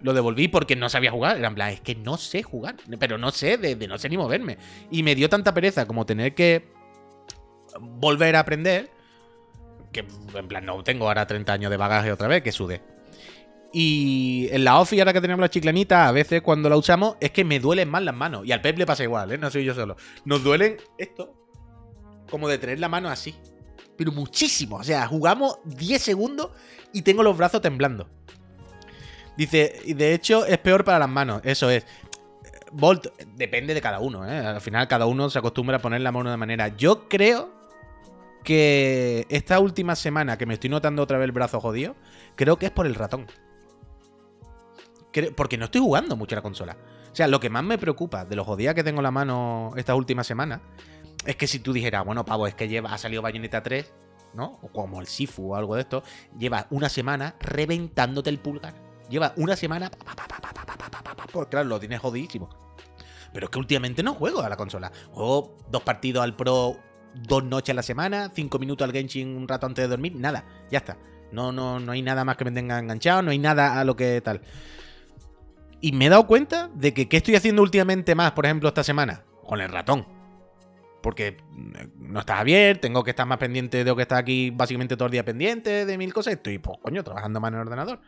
[0.00, 1.36] Lo devolví porque no sabía jugar.
[1.36, 4.08] Era en plan, es que no sé jugar, pero no sé, de, de no sé
[4.08, 4.58] ni moverme.
[4.90, 6.64] Y me dio tanta pereza como tener que
[7.80, 8.90] volver a aprender
[10.04, 12.80] que en plan no tengo ahora 30 años de bagaje otra vez, que sude.
[13.72, 17.30] Y en la OFI, ahora que tenemos la chiclanita, a veces cuando la usamos es
[17.32, 18.46] que me duelen más las manos.
[18.46, 19.38] Y al Pep le pasa igual, ¿eh?
[19.38, 19.96] No soy yo solo.
[20.24, 21.34] Nos duelen esto,
[22.30, 23.34] como de tener la mano así.
[23.96, 24.76] Pero muchísimo.
[24.76, 26.50] O sea, jugamos 10 segundos
[26.92, 28.08] y tengo los brazos temblando.
[29.36, 31.42] Dice, y de hecho es peor para las manos.
[31.44, 31.84] Eso es.
[32.72, 34.38] Volt, depende de cada uno, ¿eh?
[34.38, 36.68] Al final cada uno se acostumbra a poner la mano de manera.
[36.76, 37.57] Yo creo
[38.48, 41.96] que esta última semana que me estoy notando otra vez el brazo jodido,
[42.34, 43.26] creo que es por el ratón.
[45.36, 46.78] Porque no estoy jugando mucho la consola.
[47.12, 49.72] O sea, lo que más me preocupa de los jodidas que tengo en la mano
[49.76, 50.62] estas últimas semanas
[51.26, 53.92] es que si tú dijeras, bueno, pavo, es que lleva, ha salido Bayonetta 3,
[54.32, 54.58] ¿no?
[54.62, 56.02] O como el Sifu o algo de esto,
[56.38, 58.72] lleva una semana reventándote el pulgar.
[59.10, 59.90] Lleva una semana.
[61.30, 62.48] Pues claro, lo tienes jodidísimo.
[63.30, 64.90] Pero es que últimamente no juego a la consola.
[65.12, 66.78] Juego dos partidos al Pro
[67.14, 70.44] dos noches a la semana, cinco minutos al Genshin un rato antes de dormir, nada,
[70.70, 70.96] ya está.
[71.32, 73.96] No, no, no hay nada más que me tenga enganchado, no hay nada a lo
[73.96, 74.40] que tal.
[75.80, 78.82] Y me he dado cuenta de que ¿qué estoy haciendo últimamente más, por ejemplo, esta
[78.82, 79.22] semana?
[79.46, 80.06] Con el ratón.
[81.02, 81.36] Porque
[81.96, 85.12] no estás bien, tengo que estar más pendiente, tengo que estar aquí básicamente todo el
[85.12, 86.34] día pendiente de mil cosas.
[86.34, 88.00] Estoy, pues, coño, trabajando más en el ordenador.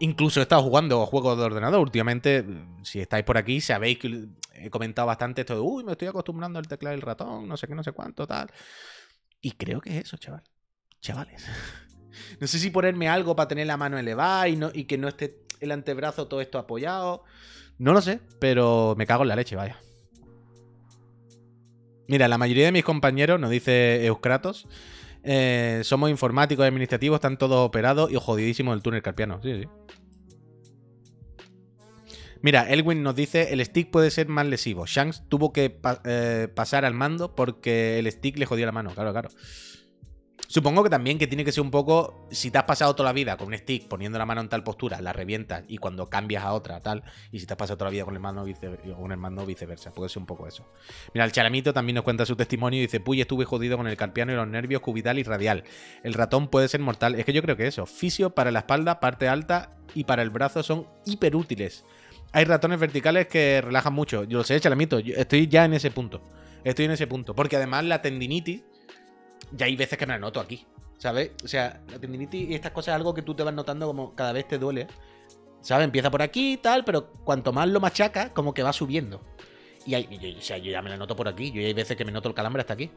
[0.00, 1.80] Incluso he estado jugando juegos de ordenador.
[1.80, 2.44] Últimamente,
[2.82, 6.58] si estáis por aquí, sabéis que he comentado bastante esto de, uy, me estoy acostumbrando
[6.58, 8.50] al teclado del ratón, no sé qué, no sé cuánto, tal.
[9.40, 10.42] Y creo que es eso, chaval.
[11.00, 11.46] Chavales.
[12.40, 15.46] No sé si ponerme algo para tener la mano elevada y, y que no esté
[15.60, 17.24] el antebrazo todo esto apoyado.
[17.78, 19.78] No lo sé, pero me cago en la leche, vaya.
[22.08, 24.66] Mira, la mayoría de mis compañeros, nos dice Euskratos,
[25.22, 29.40] eh, somos informáticos, administrativos, están todos operados y jodidísimos el túnel carpiano.
[29.42, 29.68] Sí, sí.
[32.42, 34.86] Mira, Elwin nos dice, el stick puede ser más lesivo.
[34.86, 38.90] Shanks tuvo que eh, pasar al mando porque el stick le jodió la mano.
[38.94, 39.28] Claro, claro.
[40.50, 43.12] Supongo que también que tiene que ser un poco, si te has pasado toda la
[43.12, 46.42] vida con un stick poniendo la mano en tal postura, la revientas y cuando cambias
[46.42, 48.66] a otra tal, y si te has pasado toda la vida con el mando, vice,
[48.66, 50.66] el viceversa, puede ser un poco eso.
[51.14, 53.96] Mira, el charamito también nos cuenta su testimonio y dice, puy, estuve jodido con el
[53.96, 55.62] carpiano y los nervios cubital y radial.
[56.02, 57.14] El ratón puede ser mortal.
[57.14, 60.30] Es que yo creo que eso, fisio para la espalda, parte alta y para el
[60.30, 61.84] brazo son hiper útiles.
[62.32, 64.24] Hay ratones verticales que relajan mucho.
[64.24, 66.22] Yo lo sé, chalamito, estoy ya en ese punto.
[66.64, 67.36] Estoy en ese punto.
[67.36, 68.64] Porque además la tendinitis
[69.52, 70.66] ya hay veces que me la noto aquí,
[70.98, 71.32] ¿sabes?
[71.44, 74.14] O sea, la tendinitis y estas cosas es algo que tú te vas notando como
[74.14, 74.86] cada vez te duele,
[75.60, 75.84] ¿sabes?
[75.84, 79.20] Empieza por aquí y tal, pero cuanto más lo machaca, como que va subiendo.
[79.86, 82.04] Y, hay, o sea, yo ya me la noto por aquí, yo hay veces que
[82.04, 82.90] me noto el calambre hasta aquí.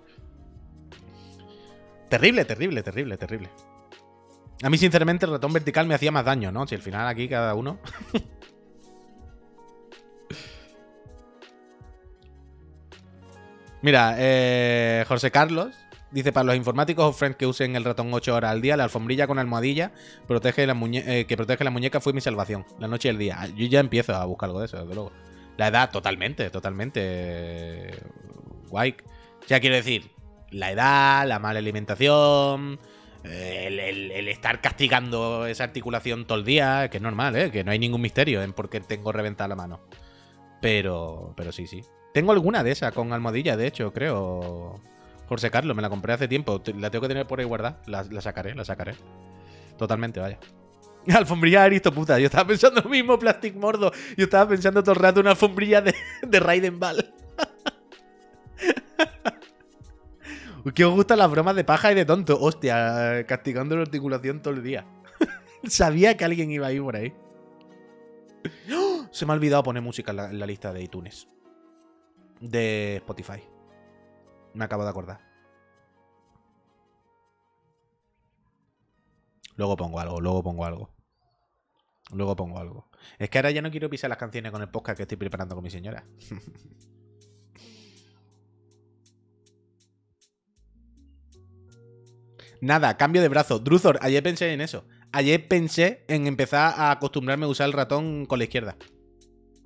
[2.09, 3.49] Terrible, terrible, terrible, terrible.
[4.61, 6.67] A mí, sinceramente, el ratón vertical me hacía más daño, ¿no?
[6.67, 7.79] Si al final aquí cada uno.
[13.81, 15.75] Mira, eh, José Carlos
[16.13, 18.83] Dice, para los informáticos o friends que usen el ratón 8 horas al día, la
[18.83, 19.91] alfombrilla con almohadilla
[20.27, 22.67] protege la eh, que protege la muñeca fue mi salvación.
[22.77, 23.39] La noche y el día.
[23.55, 25.11] Yo ya empiezo a buscar algo de eso, desde luego.
[25.57, 27.97] La edad, totalmente, totalmente.
[28.69, 28.95] Guay.
[29.43, 30.11] O sea, quiero decir,
[30.51, 32.79] la edad, la mala alimentación,
[33.23, 37.51] el, el, el, estar castigando esa articulación todo el día, que es normal, ¿eh?
[37.51, 39.81] que no hay ningún misterio en por qué tengo reventada la mano.
[40.61, 41.81] Pero, pero sí, sí.
[42.13, 44.79] Tengo alguna de esas con almohadilla, de hecho, creo.
[45.33, 46.61] Jorge Carlos, me la compré hace tiempo.
[46.77, 47.81] La tengo que tener por ahí guardada.
[47.87, 48.93] La, sacaré, la sacaré.
[49.79, 50.37] Totalmente, vaya.
[51.11, 52.19] Alfombrilla Aristo, puta.
[52.19, 53.91] Yo estaba pensando lo mismo, Plastic Mordo.
[54.15, 57.11] Yo estaba pensando todo el rato una alfombrilla de, de Raiden Ball.
[60.75, 62.39] que os gustan las bromas de paja y de tonto.
[62.39, 64.85] Hostia, castigando la articulación todo el día.
[65.63, 67.11] Sabía que alguien iba a ir por ahí.
[68.71, 69.07] ¡Oh!
[69.09, 71.27] Se me ha olvidado poner música en la lista de iTunes.
[72.39, 73.52] de Spotify.
[74.53, 75.19] Me acabo de acordar.
[79.55, 80.89] Luego pongo algo, luego pongo algo.
[82.11, 82.89] Luego pongo algo.
[83.17, 85.55] Es que ahora ya no quiero pisar las canciones con el podcast que estoy preparando
[85.55, 86.05] con mi señora.
[92.61, 93.59] Nada, cambio de brazo.
[93.59, 94.85] Druzor, ayer pensé en eso.
[95.11, 98.77] Ayer pensé en empezar a acostumbrarme a usar el ratón con la izquierda.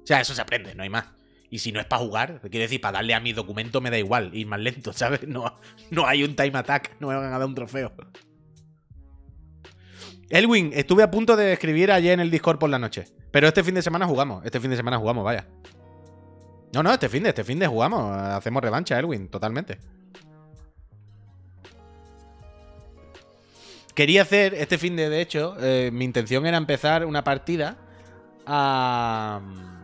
[0.01, 1.16] O sea, eso se aprende, no hay más.
[1.49, 3.97] Y si no es para jugar, quiere decir, para darle a mi documento me da
[3.97, 5.27] igual, ir más lento, ¿sabes?
[5.27, 5.55] No,
[5.91, 7.93] no hay un time attack, no me van a dar un trofeo.
[10.29, 13.05] Elwin, estuve a punto de escribir ayer en el Discord por la noche.
[13.31, 14.43] Pero este fin de semana jugamos.
[14.45, 15.47] Este fin de semana jugamos, vaya.
[16.73, 18.11] No, no, este fin de, este fin de jugamos.
[18.11, 19.77] Hacemos revancha, Elwin, totalmente.
[23.95, 27.77] Quería hacer este fin de, de hecho, eh, mi intención era empezar una partida
[28.45, 29.76] a.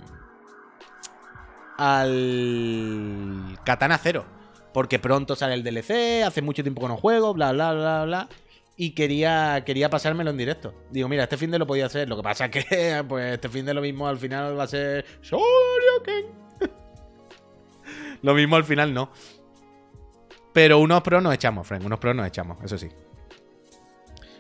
[1.78, 3.60] al.
[3.66, 4.26] Katana Zero.
[4.74, 8.30] Porque pronto sale el DLC, hace mucho tiempo que no juego, bla, bla, bla, bla
[8.76, 10.74] y quería, quería pasármelo en directo.
[10.90, 12.10] Digo, mira, este fin de lo podía hacer.
[12.10, 14.68] Lo que pasa es que, pues, este fin de lo mismo al final va a
[14.68, 15.06] ser.
[18.22, 19.12] lo mismo al final no.
[20.54, 21.84] Pero unos pros nos echamos, Frank.
[21.86, 22.90] Unos pros nos echamos, eso sí.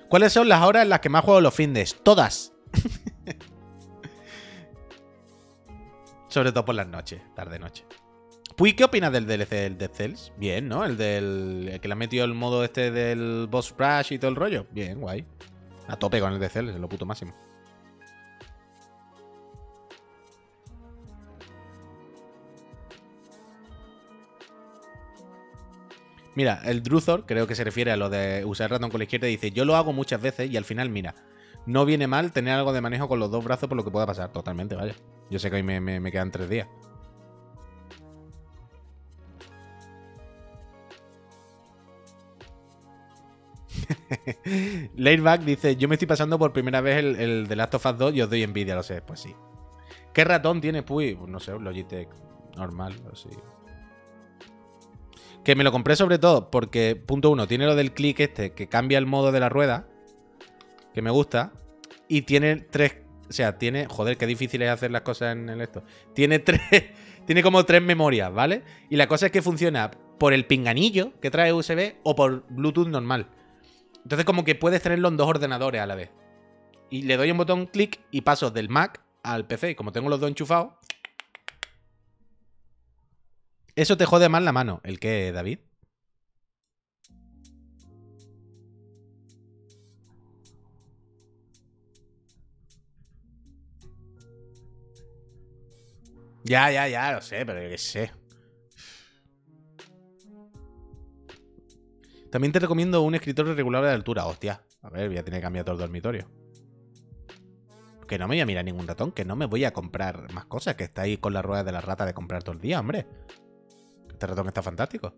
[0.09, 1.97] ¿Cuáles son las horas en las que más juego los findes?
[2.03, 2.53] Todas.
[6.33, 7.85] Sobre todo por las noches, tarde-noche.
[8.55, 10.33] Puy, ¿qué opinas del DLC del Dead Cells?
[10.35, 10.83] Bien, ¿no?
[10.83, 14.35] El del que le ha metido el modo este del Boss Rush y todo el
[14.35, 14.65] rollo.
[14.71, 15.27] Bien, guay.
[15.87, 17.35] A tope con el Dead Cells, es lo puto máximo.
[26.33, 29.03] Mira, el Druthor creo que se refiere a lo de usar el ratón con la
[29.03, 29.27] izquierda.
[29.27, 31.13] Dice: Yo lo hago muchas veces y al final, mira,
[31.65, 34.05] no viene mal tener algo de manejo con los dos brazos por lo que pueda
[34.05, 34.31] pasar.
[34.31, 34.95] Totalmente, vaya.
[35.29, 36.67] Yo sé que hoy me quedan tres días.
[44.95, 47.97] Laidback dice: Yo me estoy pasando por primera vez el, el The Last of Us
[47.97, 49.01] 2 y os doy envidia, lo sé.
[49.01, 49.35] Pues sí.
[50.13, 51.15] ¿Qué ratón tiene Puy?
[51.15, 52.09] Pues no sé, un Logitech
[52.55, 53.29] normal, así.
[55.43, 58.67] Que me lo compré sobre todo porque, punto uno, tiene lo del clic este que
[58.67, 59.87] cambia el modo de la rueda,
[60.93, 61.53] que me gusta,
[62.07, 62.97] y tiene tres.
[63.29, 63.87] O sea, tiene.
[63.87, 65.83] Joder, qué difícil es hacer las cosas en el esto.
[66.13, 66.61] Tiene tres.
[67.25, 68.63] tiene como tres memorias, ¿vale?
[68.89, 72.87] Y la cosa es que funciona por el pinganillo que trae USB o por Bluetooth
[72.87, 73.27] normal.
[74.03, 76.11] Entonces como que puedes tenerlo en dos ordenadores a la vez.
[76.89, 79.71] Y le doy un botón clic y paso del Mac al PC.
[79.71, 80.73] Y como tengo los dos enchufados...
[83.75, 84.81] Eso te jode más la mano.
[84.83, 85.57] ¿El qué, David?
[96.43, 98.11] Ya, ya, ya, lo sé, pero qué sé.
[102.31, 104.25] También te recomiendo un escritorio regular de altura.
[104.25, 106.27] Hostia, a ver, voy a tener que cambiar todo el dormitorio.
[108.07, 110.45] Que no me voy a mirar ningún ratón, que no me voy a comprar más
[110.45, 112.79] cosas, que está ahí con la rueda de la rata de comprar todo el día,
[112.79, 113.07] hombre.
[114.09, 115.13] Este ratón está fantástico.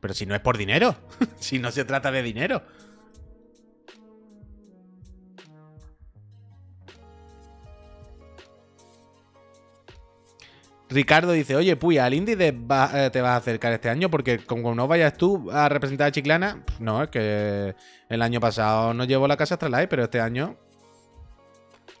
[0.00, 0.94] Pero si no es por dinero,
[1.38, 2.62] si no se trata de dinero.
[10.92, 14.10] Ricardo dice, oye, Puya, ¿al Indie eh, te vas a acercar este año?
[14.10, 17.74] Porque como no vayas tú a representar a Chiclana, no, es que
[18.08, 20.56] el año pasado no llevó la casa Astralife, pero este año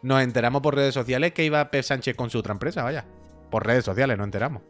[0.02, 3.04] nos enteramos por redes sociales que iba Pep Sánchez con su otra empresa, vaya.
[3.50, 4.62] Por redes sociales nos enteramos.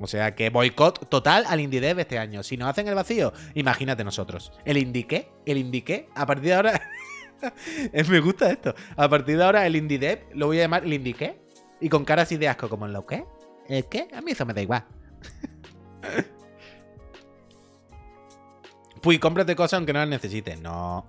[0.00, 2.42] O sea que boicot total al Indie Dev este año.
[2.42, 4.52] Si nos hacen el vacío, imagínate nosotros.
[4.64, 6.82] El Indique, el Indique, a partir de ahora...
[8.08, 8.74] Me gusta esto.
[8.96, 11.40] A partir de ahora el Indie Dev lo voy a llamar el Indique.
[11.80, 13.06] Y con cara así de asco como en lo.
[13.68, 14.08] ¿Es qué?
[14.14, 14.84] A mí eso me da igual.
[19.00, 20.60] Pues cómprate cosas aunque no las necesites.
[20.60, 21.06] No.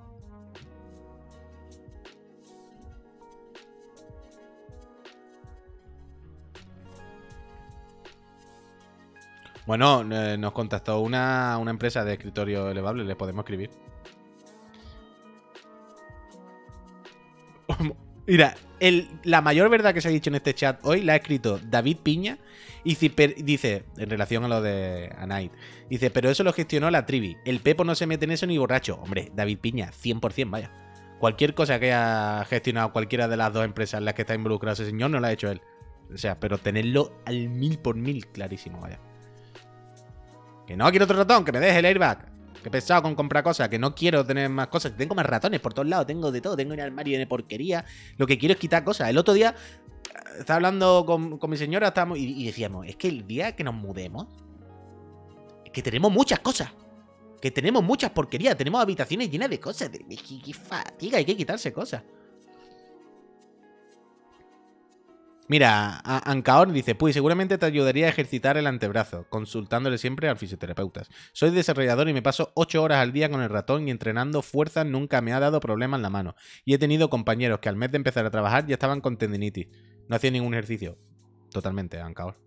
[9.65, 13.69] Bueno, eh, nos contactó una, una empresa de escritorio elevable, le podemos escribir.
[18.29, 18.55] Mira,
[19.23, 21.97] la mayor verdad que se ha dicho en este chat hoy la ha escrito David
[22.03, 22.37] Piña
[22.83, 25.55] y dice, en relación a lo de Anite,
[25.89, 27.37] dice, pero eso lo gestionó la Trivi.
[27.43, 28.99] El Pepo no se mete en eso ni borracho.
[29.01, 30.71] Hombre, David Piña, 100%, vaya.
[31.19, 34.73] Cualquier cosa que haya gestionado cualquiera de las dos empresas en las que está involucrado
[34.73, 35.63] ese señor no la ha hecho él.
[36.13, 38.99] O sea, pero tenerlo al mil por mil clarísimo, vaya.
[40.67, 42.31] Que no quiero otro ratón, que me deje el airbag.
[42.63, 44.95] Que pesado con comprar cosas, que no quiero tener más cosas.
[44.97, 47.85] Tengo más ratones por todos lados, tengo de todo, tengo un armario de porquería.
[48.17, 49.09] Lo que quiero es quitar cosas.
[49.09, 49.55] El otro día
[50.37, 53.73] estaba hablando con, con mi señora estábamos, y, decíamos, es que el día que nos
[53.75, 54.27] mudemos,
[55.71, 56.69] que tenemos muchas cosas.
[57.41, 59.89] Que tenemos muchas porquerías, tenemos habitaciones llenas de cosas.
[59.91, 62.03] De, de- qué- qué fatiga, hay que quitarse cosas.
[65.49, 71.07] Mira, Ancaor dice, pues seguramente te ayudaría a ejercitar el antebrazo, consultándole siempre al fisioterapeuta.
[71.33, 74.83] Soy desarrollador y me paso 8 horas al día con el ratón y entrenando fuerza
[74.83, 76.35] nunca me ha dado problema en la mano.
[76.65, 79.69] Y he tenido compañeros que al mes de empezar a trabajar ya estaban con tendinitis.
[80.07, 80.99] No hacían ningún ejercicio.
[81.51, 82.39] Totalmente, Ancaor.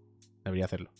[0.44, 0.92] Debería hacerlo.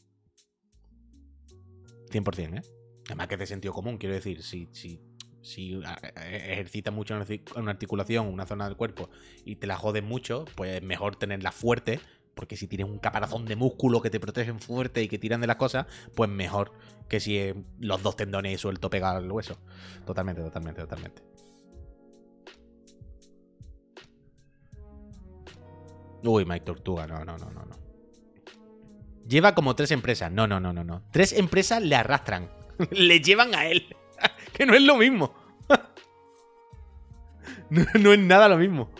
[2.11, 2.63] 100%, ¿eh?
[3.07, 5.01] Además que es de sentido común, quiero decir, si, si,
[5.43, 9.11] si a- e- ejercitas mucho una artic- una articulación, una zona del cuerpo,
[9.45, 12.01] y te la jodes mucho, pues es mejor tenerla fuerte,
[12.35, 15.47] porque si tienes un caparazón de músculo que te protegen fuerte y que tiran de
[15.47, 16.73] las cosas, pues mejor
[17.09, 19.59] que si eh, los dos tendones suelto pegados al hueso.
[20.07, 21.23] Totalmente, totalmente, totalmente.
[26.25, 27.77] Uy, Mike Tortuga, no, no, no, no, no.
[29.29, 30.31] Lleva como tres empresas.
[30.33, 31.03] No, no, no, no, no.
[31.11, 32.49] Tres empresas le arrastran.
[32.91, 33.95] le llevan a él.
[34.53, 35.33] que no es lo mismo.
[37.71, 38.91] no, es nada lo mismo.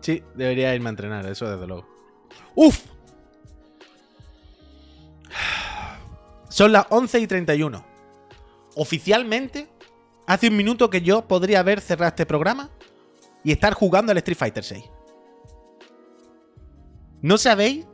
[0.00, 1.84] Sí, debería irme a entrenar, eso desde luego.
[2.54, 2.84] ¡Uf!
[6.48, 7.84] Son las 11 y 31.
[8.76, 9.68] Oficialmente,
[10.28, 12.70] hace un minuto que yo podría haber cerrado este programa
[13.46, 14.84] y estar jugando al Street Fighter 6.
[17.22, 17.86] ¿No sabéis?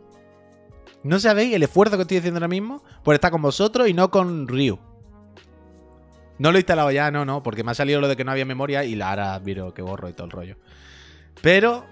[1.04, 4.10] ¿No sabéis el esfuerzo que estoy haciendo ahora mismo por estar con vosotros y no
[4.10, 4.78] con Ryu?
[6.38, 8.30] No lo he instalado ya, no, no, porque me ha salido lo de que no
[8.30, 10.56] había memoria y la ahora miro que borro y todo el rollo.
[11.42, 11.84] Pero.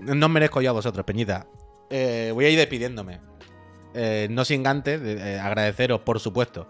[0.00, 1.46] No os merezco yo a vosotros, Peñita.
[1.88, 3.20] Eh, voy a ir despidiéndome.
[3.94, 6.68] Eh, no sin antes eh, agradeceros, por supuesto,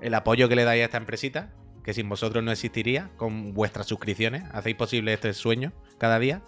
[0.00, 1.50] el apoyo que le dais a esta empresita,
[1.82, 4.44] que sin vosotros no existiría, con vuestras suscripciones.
[4.52, 6.42] Hacéis posible este sueño cada día.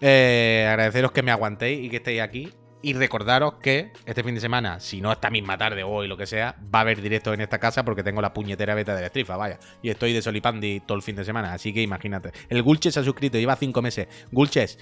[0.00, 2.50] Eh, agradeceros que me aguantéis y que estéis aquí.
[2.82, 6.16] Y recordaros que este fin de semana, si no esta misma tarde o hoy, lo
[6.16, 9.02] que sea, va a haber directo en esta casa porque tengo la puñetera beta de
[9.02, 9.58] la Strifa, vaya.
[9.82, 12.32] Y estoy de solipandi todo el fin de semana, así que imagínate.
[12.48, 14.08] El Gulches se ha suscrito, lleva cinco meses.
[14.32, 14.78] Gulches,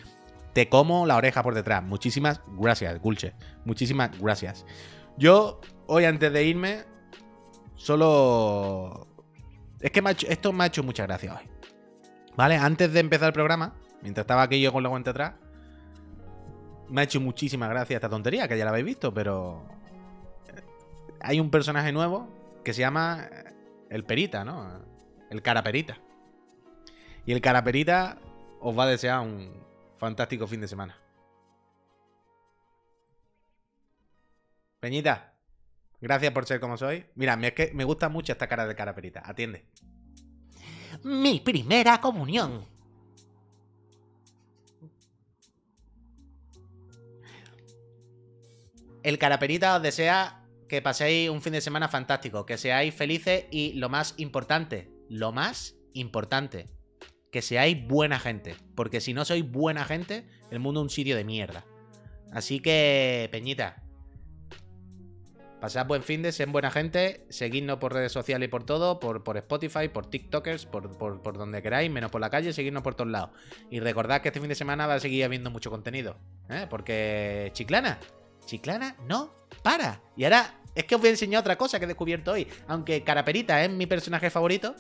[0.53, 1.83] te como la oreja por detrás.
[1.83, 3.33] Muchísimas gracias, Gulches.
[3.65, 4.65] Muchísimas gracias.
[5.17, 6.85] Yo, hoy antes de irme,
[7.75, 9.08] solo...
[9.81, 11.49] Es que esto me ha hecho mucha gracia hoy.
[12.37, 12.57] ¿Vale?
[12.57, 15.35] Antes de empezar el programa, mientras estaba aquí yo con la cuenta atrás,
[16.89, 19.67] me ha hecho muchísima gracia esta tontería, que ya la habéis visto, pero...
[21.21, 22.29] Hay un personaje nuevo
[22.65, 23.29] que se llama
[23.91, 24.85] el Perita, ¿no?
[25.31, 25.99] El Caraperita.
[27.27, 28.19] Y el Caraperita
[28.61, 29.53] os va a desear un
[29.99, 30.97] fantástico fin de semana.
[34.81, 35.33] Peñita,
[36.01, 37.07] gracias por ser como soy.
[37.15, 39.23] Mira, es que me gusta mucho esta cara de Caraperita.
[39.25, 39.67] Atiende.
[41.05, 42.65] Mi primera comunión.
[49.03, 53.73] El Caraperita os desea que paséis un fin de semana fantástico, que seáis felices y
[53.75, 56.67] lo más importante, lo más importante,
[57.33, 58.55] que seáis buena gente.
[58.75, 61.65] Porque si no sois buena gente, el mundo es un sitio de mierda.
[62.33, 63.83] Así que, Peñita,
[65.61, 69.25] pasad buen fin de, sed buena gente, seguidnos por redes sociales y por todo, por,
[69.25, 72.95] por Spotify, por TikTokers, por, por, por donde queráis, menos por la calle, seguidnos por
[72.95, 73.31] todos lados.
[73.71, 76.17] Y recordad que este fin de semana va a seguir habiendo mucho contenido,
[76.49, 76.67] ¿eh?
[76.69, 77.99] porque Chiclana,
[78.47, 80.01] Chiclana no para.
[80.17, 82.47] Y ahora es que os voy a enseñar otra cosa que he descubierto hoy.
[82.69, 84.77] Aunque Caraperita es mi personaje favorito,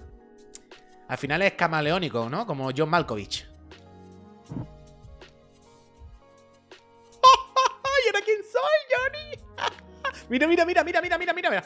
[1.09, 2.47] al final es camaleónico, ¿no?
[2.47, 3.48] Como John Malkovich.
[10.29, 11.65] Mira, mira, mira, mira, mira, mira, mira, mira.